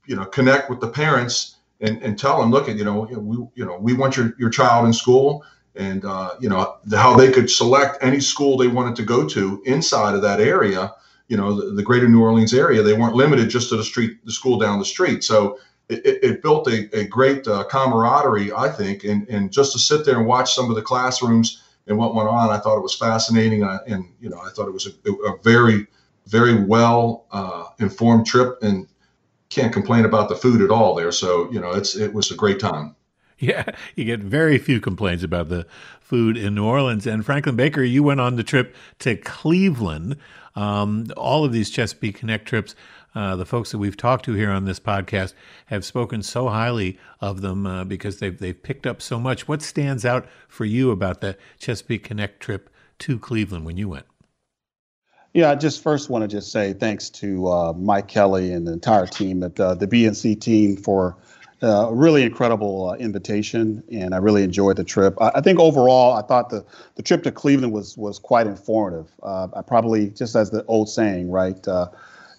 you 0.06 0.16
know 0.16 0.24
connect 0.26 0.68
with 0.68 0.80
the 0.80 0.88
parents 0.88 1.56
and, 1.80 2.02
and 2.02 2.18
tell 2.18 2.40
them 2.40 2.50
look 2.50 2.68
at 2.68 2.76
you 2.76 2.84
know 2.84 3.00
we 3.00 3.36
you 3.54 3.64
know 3.64 3.78
we 3.78 3.94
want 3.94 4.16
your, 4.16 4.34
your 4.38 4.50
child 4.50 4.86
in 4.86 4.92
school 4.92 5.44
and 5.78 6.04
uh, 6.04 6.34
you 6.40 6.48
know 6.48 6.76
how 6.94 7.16
they 7.16 7.30
could 7.30 7.50
select 7.50 7.98
any 8.02 8.20
school 8.20 8.56
they 8.56 8.68
wanted 8.68 8.96
to 8.96 9.02
go 9.02 9.26
to 9.26 9.62
inside 9.66 10.14
of 10.14 10.22
that 10.22 10.40
area 10.40 10.92
you 11.28 11.36
know 11.36 11.60
the, 11.60 11.74
the 11.74 11.82
greater 11.82 12.08
new 12.08 12.22
orleans 12.22 12.54
area 12.54 12.82
they 12.82 12.94
weren't 12.94 13.14
limited 13.14 13.48
just 13.48 13.68
to 13.68 13.76
the 13.76 13.84
street 13.84 14.24
the 14.24 14.32
school 14.32 14.58
down 14.58 14.78
the 14.78 14.84
street 14.84 15.22
so 15.24 15.58
it, 15.88 16.18
it 16.22 16.42
built 16.42 16.66
a, 16.66 16.88
a 16.98 17.04
great 17.06 17.46
uh, 17.46 17.64
camaraderie 17.64 18.52
i 18.52 18.68
think 18.68 19.04
and, 19.04 19.28
and 19.28 19.52
just 19.52 19.72
to 19.72 19.78
sit 19.78 20.04
there 20.04 20.18
and 20.18 20.26
watch 20.26 20.54
some 20.54 20.68
of 20.70 20.76
the 20.76 20.82
classrooms 20.82 21.62
and 21.86 21.96
what 21.96 22.14
went 22.14 22.28
on. 22.28 22.50
I 22.50 22.58
thought 22.58 22.76
it 22.76 22.82
was 22.82 22.94
fascinating, 22.94 23.62
and, 23.62 23.80
and 23.86 24.04
you 24.20 24.28
know, 24.28 24.40
I 24.40 24.50
thought 24.50 24.68
it 24.68 24.72
was 24.72 24.86
a, 24.86 25.12
a 25.12 25.38
very, 25.42 25.86
very 26.26 26.64
well 26.64 27.26
uh, 27.30 27.66
informed 27.78 28.26
trip, 28.26 28.58
and 28.62 28.86
can't 29.48 29.72
complain 29.72 30.04
about 30.04 30.28
the 30.28 30.34
food 30.34 30.60
at 30.60 30.70
all 30.70 30.94
there. 30.94 31.12
So 31.12 31.50
you 31.50 31.60
know, 31.60 31.72
it's 31.72 31.96
it 31.96 32.12
was 32.12 32.30
a 32.30 32.36
great 32.36 32.58
time. 32.58 32.95
Yeah, 33.38 33.66
you 33.94 34.04
get 34.04 34.20
very 34.20 34.56
few 34.56 34.80
complaints 34.80 35.22
about 35.22 35.50
the 35.50 35.66
food 36.00 36.38
in 36.38 36.54
New 36.54 36.64
Orleans. 36.64 37.06
And 37.06 37.24
Franklyn 37.24 37.54
Baker, 37.54 37.82
you 37.82 38.02
went 38.02 38.18
on 38.18 38.36
the 38.36 38.42
trip 38.42 38.74
to 39.00 39.14
Cleveland. 39.14 40.16
Um, 40.54 41.08
all 41.18 41.44
of 41.44 41.52
these 41.52 41.68
Chesapeake 41.68 42.16
Connect 42.16 42.48
trips 42.48 42.74
uh, 43.16 43.34
the 43.34 43.46
folks 43.46 43.72
that 43.72 43.78
we've 43.78 43.96
talked 43.96 44.26
to 44.26 44.34
here 44.34 44.50
on 44.50 44.66
this 44.66 44.78
podcast 44.78 45.32
have 45.66 45.86
spoken 45.86 46.22
so 46.22 46.48
highly 46.48 46.98
of 47.18 47.40
them 47.40 47.66
uh, 47.66 47.82
because 47.82 48.18
they've 48.18 48.38
they've 48.38 48.62
picked 48.62 48.86
up 48.86 49.00
so 49.00 49.18
much. 49.18 49.48
What 49.48 49.62
stands 49.62 50.04
out 50.04 50.28
for 50.48 50.66
you 50.66 50.90
about 50.90 51.22
the 51.22 51.38
Chesapeake 51.58 52.04
Connect 52.04 52.40
trip 52.40 52.68
to 52.98 53.18
Cleveland 53.18 53.64
when 53.64 53.78
you 53.78 53.88
went? 53.88 54.04
Yeah, 55.32 55.50
I 55.50 55.54
just 55.54 55.82
first 55.82 56.10
want 56.10 56.22
to 56.22 56.28
just 56.28 56.52
say 56.52 56.74
thanks 56.74 57.08
to 57.10 57.48
uh, 57.48 57.72
Mike 57.72 58.08
Kelly 58.08 58.52
and 58.52 58.66
the 58.66 58.74
entire 58.74 59.06
team 59.06 59.42
at 59.42 59.56
the 59.56 59.74
BMC 59.76 60.38
team 60.38 60.76
for 60.76 61.16
uh, 61.66 61.88
a 61.88 61.94
really 61.94 62.22
incredible 62.22 62.90
uh, 62.90 62.94
invitation, 62.94 63.82
and 63.90 64.14
I 64.14 64.18
really 64.18 64.44
enjoyed 64.44 64.76
the 64.76 64.84
trip. 64.84 65.20
I, 65.20 65.32
I, 65.34 65.40
think 65.40 65.58
overall, 65.58 66.12
I 66.12 66.22
thought 66.22 66.50
the, 66.50 66.64
the 66.94 67.02
trip 67.02 67.24
to 67.24 67.32
Cleveland 67.32 67.72
was 67.72 67.96
was 67.96 68.18
quite 68.20 68.46
informative. 68.46 69.10
Uh, 69.22 69.48
I 69.52 69.62
probably 69.62 70.10
just 70.10 70.36
as 70.36 70.50
the 70.50 70.64
old 70.66 70.88
saying, 70.88 71.30
right? 71.30 71.66
Uh, 71.66 71.88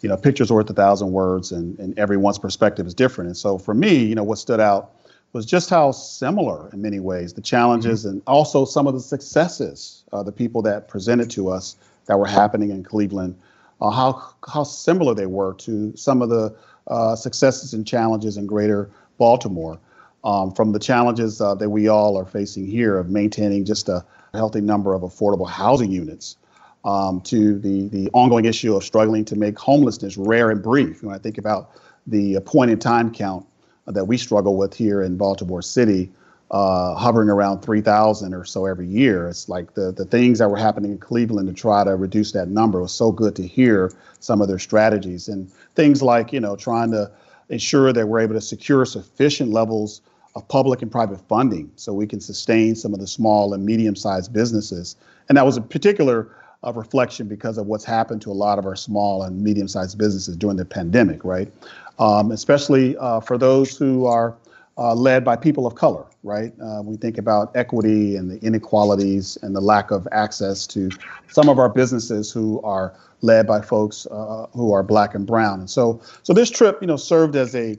you 0.02 0.08
know, 0.08 0.16
picture's 0.16 0.52
worth 0.52 0.70
a 0.70 0.74
thousand 0.74 1.12
words, 1.12 1.52
and, 1.52 1.78
and 1.80 1.98
everyone's 2.00 2.40
perspective 2.40 2.88
is 2.88 2.94
different. 2.94 3.28
And 3.28 3.38
so 3.38 3.58
for 3.58 3.74
me, 3.74 3.96
you 3.96 4.16
know, 4.16 4.24
what 4.24 4.38
stood 4.38 4.60
out 4.60 4.92
was 5.34 5.46
just 5.46 5.70
how 5.70 5.92
similar 5.92 6.70
in 6.72 6.82
many 6.82 7.00
ways 7.00 7.34
the 7.34 7.42
challenges 7.42 8.02
mm-hmm. 8.02 8.10
and 8.10 8.22
also 8.28 8.64
some 8.64 8.88
of 8.88 8.94
the 8.94 9.02
successes, 9.02 10.04
uh, 10.14 10.24
the 10.24 10.32
people 10.32 10.62
that 10.62 10.88
presented 10.88 11.30
to 11.32 11.50
us 11.50 11.76
that 12.06 12.18
were 12.18 12.28
happening 12.28 12.70
in 12.70 12.84
Cleveland, 12.84 13.36
uh, 13.82 13.90
how 13.90 14.24
how 14.48 14.64
similar 14.64 15.14
they 15.14 15.26
were 15.26 15.54
to 15.56 15.96
some 15.98 16.22
of 16.22 16.30
the 16.30 16.56
uh, 16.88 17.16
successes 17.16 17.74
and 17.74 17.86
challenges 17.86 18.38
in 18.38 18.48
Greater 18.48 18.90
Baltimore. 19.18 19.80
Um, 20.24 20.52
from 20.52 20.72
the 20.72 20.80
challenges 20.80 21.40
uh, 21.40 21.56
that 21.56 21.70
we 21.70 21.88
all 21.88 22.18
are 22.18 22.26
facing 22.26 22.66
here 22.66 22.98
of 22.98 23.10
maintaining 23.10 23.64
just 23.64 23.88
a 23.88 24.04
healthy 24.34 24.62
number 24.62 24.94
of 24.94 25.04
affordable 25.04 25.48
housing 25.48 25.92
units 25.92 26.38
um, 26.84 27.22
to 27.22 27.58
the, 27.60 27.88
the 27.90 28.10
ongoing 28.14 28.46
issue 28.46 28.76
of 28.76 28.84
struggling 28.84 29.24
to 29.26 29.36
make 29.36 29.58
homelessness 29.58 30.18
rare 30.18 30.50
and 30.50 30.62
brief. 30.62 31.04
When 31.04 31.16
I 31.16 31.18
think 31.18 31.38
about 31.38 31.72
the 32.08 32.40
point 32.42 32.72
in 32.72 32.80
time 32.80 33.14
count 33.14 33.46
that 33.86 34.06
we 34.06 34.18
struggle 34.18 34.58
with 34.58 34.74
here 34.74 35.02
in 35.02 35.18
Baltimore 35.18 35.62
City, 35.62 36.12
uh, 36.52 36.96
hovering 36.96 37.30
around 37.30 37.62
3,000 37.62 38.34
or 38.34 38.46
so 38.46 38.66
every 38.66 38.88
year. 38.88 39.28
It's 39.28 39.50
like 39.50 39.74
the, 39.74 39.92
the 39.92 40.06
things 40.06 40.40
that 40.40 40.50
were 40.50 40.58
happening 40.58 40.92
in 40.92 40.98
Cleveland 40.98 41.50
to 41.50 41.54
try 41.54 41.84
to 41.84 41.96
reduce 41.96 42.32
that 42.32 42.48
number. 42.48 42.80
It 42.80 42.84
was 42.84 42.94
so 42.94 43.12
good 43.12 43.36
to 43.36 43.46
hear 43.46 43.92
some 44.20 44.42
of 44.42 44.48
their 44.48 44.60
strategies 44.60 45.28
and 45.28 45.52
things 45.76 46.02
like, 46.02 46.32
you 46.32 46.40
know, 46.40 46.56
trying 46.56 46.92
to 46.92 47.12
ensure 47.50 47.94
that 47.94 48.08
we're 48.08 48.20
able 48.20 48.34
to 48.36 48.42
secure 48.42 48.86
sufficient 48.86 49.52
levels 49.52 50.02
of 50.36 50.48
public 50.48 50.82
and 50.82 50.92
private 50.92 51.20
funding 51.28 51.72
so 51.76 51.94
we 51.94 52.06
can 52.06 52.20
sustain 52.20 52.76
some 52.76 52.94
of 52.94 53.00
the 53.00 53.08
small 53.08 53.54
and 53.54 53.66
medium 53.66 53.96
sized 53.96 54.32
businesses. 54.34 54.96
And 55.30 55.38
that 55.38 55.46
was 55.46 55.58
a 55.58 55.62
particular 55.62 56.30
of 56.64 56.76
reflection 56.76 57.28
because 57.28 57.58
of 57.58 57.68
what's 57.68 57.86
happened 57.86 58.22
to 58.22 58.32
a 58.32 58.34
lot 58.34 58.60
of 58.60 58.66
our 58.66 58.76
small 58.76 59.24
and 59.24 59.42
medium-sized 59.42 59.98
businesses 59.98 60.36
during 60.36 60.58
the 60.58 60.66
pandemic, 60.66 61.24
right? 61.24 61.52
Um, 62.00 62.32
especially 62.32 62.98
uh, 62.98 63.20
for 63.20 63.38
those 63.38 63.78
who 63.78 64.06
are 64.06 64.36
uh, 64.78 64.94
led 64.94 65.26
by 65.26 65.36
people 65.36 65.66
of 65.66 65.76
color, 65.76 66.06
right? 66.24 66.54
Uh, 66.62 66.82
we 66.84 66.98
think 66.98 67.18
about 67.18 67.56
equity 67.56 68.16
and 68.16 68.30
the 68.30 68.38
inequalities 68.46 69.38
and 69.42 69.56
the 69.56 69.62
lack 69.62 69.92
of 69.92 70.08
access 70.12 70.68
to 70.68 70.90
some 71.30 71.50
of 71.50 71.58
our 71.58 71.70
businesses 71.70 72.32
who 72.32 72.62
are 72.62 72.94
led 73.22 73.48
by 73.48 73.62
folks 73.62 74.06
uh, 74.12 74.46
who 74.54 74.72
are 74.72 74.84
black 74.84 75.16
and 75.16 75.26
brown. 75.26 75.60
And 75.60 75.70
so, 75.70 76.00
so 76.24 76.34
this 76.34 76.50
trip, 76.50 76.78
you 76.82 76.88
know, 76.88 76.98
served 76.98 77.36
as 77.36 77.56
a 77.56 77.78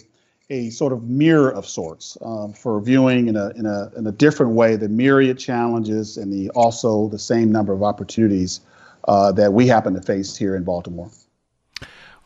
a 0.50 0.70
sort 0.70 0.94
of 0.94 1.04
mirror 1.04 1.50
of 1.52 1.66
sorts 1.66 2.16
um, 2.22 2.54
for 2.54 2.80
viewing 2.80 3.28
in 3.28 3.36
a, 3.36 3.50
in, 3.50 3.66
a, 3.66 3.90
in 3.96 4.06
a 4.06 4.12
different 4.12 4.52
way 4.52 4.76
the 4.76 4.88
myriad 4.88 5.38
challenges 5.38 6.16
and 6.16 6.32
the 6.32 6.48
also 6.50 7.08
the 7.08 7.18
same 7.18 7.52
number 7.52 7.72
of 7.74 7.82
opportunities 7.82 8.60
uh, 9.08 9.30
that 9.32 9.52
we 9.52 9.66
happen 9.66 9.92
to 9.94 10.00
face 10.00 10.36
here 10.36 10.56
in 10.56 10.64
Baltimore. 10.64 11.10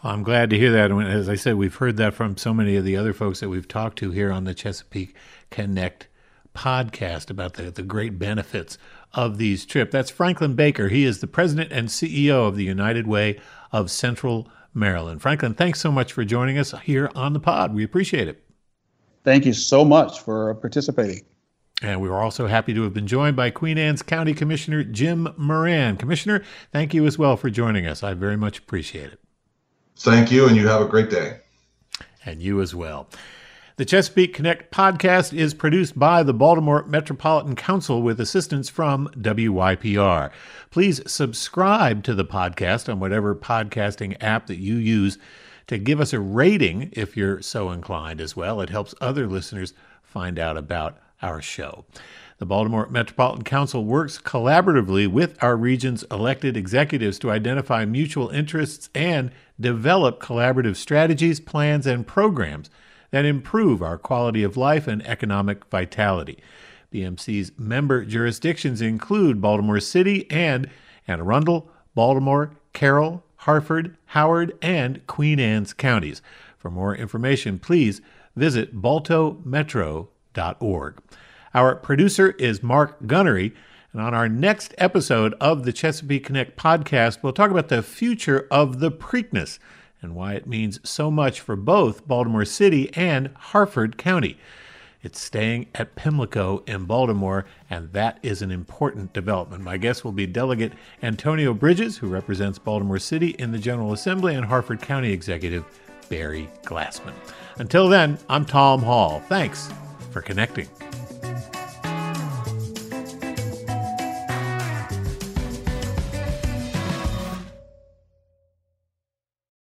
Well, 0.03 0.13
I'm 0.13 0.23
glad 0.23 0.51
to 0.51 0.59
hear 0.59 0.73
that. 0.73 0.91
And 0.91 1.07
as 1.07 1.29
I 1.29 1.37
said, 1.37 1.55
we've 1.55 1.75
heard 1.75 1.97
that 1.99 2.15
from 2.15 2.37
so 2.37 2.53
many 2.53 2.77
of 2.77 2.85
the 2.85 2.97
other 2.97 3.13
folks 3.13 3.41
that 3.41 3.49
we've 3.49 3.69
talked 3.69 3.99
to 3.99 4.11
here 4.11 4.33
on 4.33 4.45
the 4.45 4.55
Chesapeake 4.55 5.15
Connect 5.51 6.09
podcast 6.55 7.31
about 7.31 7.55
the, 7.55 7.71
the 7.71 7.83
great 7.83 8.19
benefits 8.19 8.79
of 9.15 9.39
these 9.39 9.65
trips. 9.65 9.93
That's 9.93 10.11
Franklyn 10.11 10.55
Baker. 10.55 10.89
He 10.89 11.05
is 11.05 11.21
the 11.21 11.27
president 11.27 11.71
and 11.73 11.89
CEO 11.89 12.49
of 12.49 12.57
the 12.57 12.65
United 12.65 13.07
Way 13.07 13.41
of 13.71 13.91
Central 13.91 14.49
Maryland. 14.75 15.23
Franklyn, 15.23 15.55
thanks 15.55 15.81
so 15.81 15.93
much 15.93 16.13
for 16.13 16.25
joining 16.25 16.59
us 16.59 16.75
here 16.83 17.11
on 17.15 17.33
the 17.33 17.41
pod. 17.41 17.75
We 17.75 17.85
appreciate 17.85 18.29
it. 18.29 18.43
Thank 19.25 19.47
you 19.47 19.53
so 19.53 19.85
much 19.85 20.21
for 20.21 20.53
participating. 20.55 21.23
And 21.81 22.01
we 22.01 22.09
were 22.09 22.21
also 22.21 22.47
happy 22.47 22.75
to 22.75 22.83
have 22.83 22.95
been 22.95 23.07
joined 23.07 23.37
by 23.37 23.51
Queen 23.51 23.79
Anne's 23.79 24.03
County 24.03 24.35
Commissioner 24.35 24.83
Jim 24.83 25.29
Moran. 25.37 25.97
Commissioner, 25.97 26.43
thank 26.73 26.93
you 26.93 27.07
as 27.07 27.19
well 27.19 27.37
for 27.37 27.51
joining 27.51 27.87
us. 27.87 28.03
I 28.03 28.15
very 28.15 28.37
much 28.37 28.59
appreciate 28.59 29.13
it. 29.13 29.21
Thank 29.97 30.31
you, 30.33 30.47
and 30.47 30.57
you 30.57 30.67
have 30.69 30.81
a 30.81 30.87
great 30.87 31.11
day. 31.11 31.39
And 32.25 32.43
you 32.43 32.61
as 32.61 32.75
well. 32.75 33.09
The 33.77 33.85
Chesapeake 33.85 34.35
Connect 34.35 34.73
podcast 34.73 35.37
is 35.37 35.55
produced 35.55 35.99
by 35.99 36.23
the 36.23 36.35
Baltimore 36.35 36.85
Metropolitan 36.85 37.57
Council 37.57 38.03
with 38.03 38.21
assistance 38.21 38.69
from 38.69 39.09
WYPR. 39.17 40.31
Please 40.71 41.01
subscribe 41.11 42.05
to 42.05 42.15
the 42.15 42.25
podcast 42.25 42.91
on 42.91 43.01
whatever 43.01 43.35
podcasting 43.35 44.17
app 44.21 44.47
that 44.47 44.59
you 44.59 44.77
use 44.77 45.19
to 45.69 45.79
give 45.79 46.01
us 46.01 46.13
a 46.13 46.21
rating 46.21 46.91
if 46.93 47.17
you're 47.17 47.41
so 47.41 47.71
inclined 47.71 48.21
as 48.21 48.37
well. 48.37 48.61
It 48.61 48.71
helps 48.71 48.95
other 49.01 49.27
listeners 49.27 49.73
find 50.03 50.39
out 50.39 50.57
about 50.57 50.99
our 51.23 51.41
show. 51.41 51.87
The 52.43 52.47
Baltimore 52.47 52.89
Metropolitan 52.91 53.45
Council 53.45 53.85
works 53.85 54.19
collaboratively 54.19 55.07
with 55.07 55.41
our 55.41 55.57
region's 55.57 56.03
elected 56.11 56.57
executives 56.57 57.21
to 57.21 57.31
identify 57.31 57.85
mutual 57.85 58.31
interests 58.31 58.91
and 58.97 59.31
develop 59.61 60.21
collaborative 60.21 60.75
strategies, 60.75 61.39
plans, 61.39 61.87
and 61.87 62.05
programs 62.05 62.69
that 63.13 63.25
improve 63.25 63.81
our 63.81 63.97
quality 63.97 64.43
of 64.43 64.57
life 64.57 64.89
and 64.89 65.07
economic 65.07 65.65
vitality. 65.67 66.43
BMC's 66.93 67.53
member 67.57 68.05
jurisdictions 68.05 68.83
include 68.83 69.41
Baltimore 69.41 69.79
City 69.79 70.29
and 70.29 70.69
Anne 71.07 71.21
Arundel, 71.21 71.71
Baltimore, 71.95 72.57
Carroll, 72.73 73.23
Harford, 73.37 73.97
Howard, 74.07 74.59
and 74.61 75.07
Queen 75.07 75.39
Anne's 75.39 75.73
counties. 75.73 76.21
For 76.59 76.73
more 76.73 76.97
information, 76.97 77.61
please 77.61 78.01
visit 78.35 78.75
baltometro.org. 78.75 80.99
Our 81.55 81.77
producer 81.77 82.31
is 82.39 82.63
Mark 82.63 83.07
Gunnery. 83.07 83.53
And 83.93 84.01
on 84.01 84.15
our 84.15 84.29
next 84.29 84.75
episode 84.79 85.35
of 85.39 85.65
the 85.65 85.73
Chesapeake 85.73 86.25
Connect 86.25 86.57
podcast, 86.57 87.19
we'll 87.23 87.35
talk 87.35 87.51
about 87.51 87.69
the 87.69 87.83
future 87.83 88.47
of 88.51 88.81
the 88.81 88.91
Preakness 88.91 89.59
and 90.01 90.15
why 90.15 90.33
it 90.33 90.47
means 90.47 90.81
so 90.83 91.11
much 91.11 91.41
for 91.41 91.55
both 91.55 92.09
Baltimore 92.09 92.47
City 92.47 92.91
and 92.95 93.31
Harford 93.37 93.99
County. 93.99 94.39
It's 95.03 95.21
staying 95.21 95.67
at 95.75 95.95
Pimlico 95.95 96.63
in 96.67 96.85
Baltimore, 96.85 97.45
and 97.69 97.93
that 97.93 98.19
is 98.23 98.41
an 98.41 98.51
important 98.51 99.13
development. 99.13 99.63
My 99.63 99.77
guest 99.77 100.05
will 100.05 100.13
be 100.13 100.27
Delegate 100.27 100.73
Antonio 101.03 101.53
Bridges, 101.53 101.99
who 101.99 102.07
represents 102.07 102.59
Baltimore 102.59 103.01
City 103.01 103.31
in 103.39 103.53
the 103.53 103.59
General 103.59 103.93
Assembly, 103.93 104.35
and 104.35 104.47
Harford 104.47 104.81
County 104.81 105.13
Executive 105.13 105.65
Barry 106.09 106.49
Glassman. 106.63 107.15
Until 107.59 107.89
then, 107.89 108.17
I'm 108.29 108.47
Tom 108.47 108.81
Hall. 108.83 109.21
Thanks 109.29 109.69
for 110.13 110.23
connecting. 110.23 110.69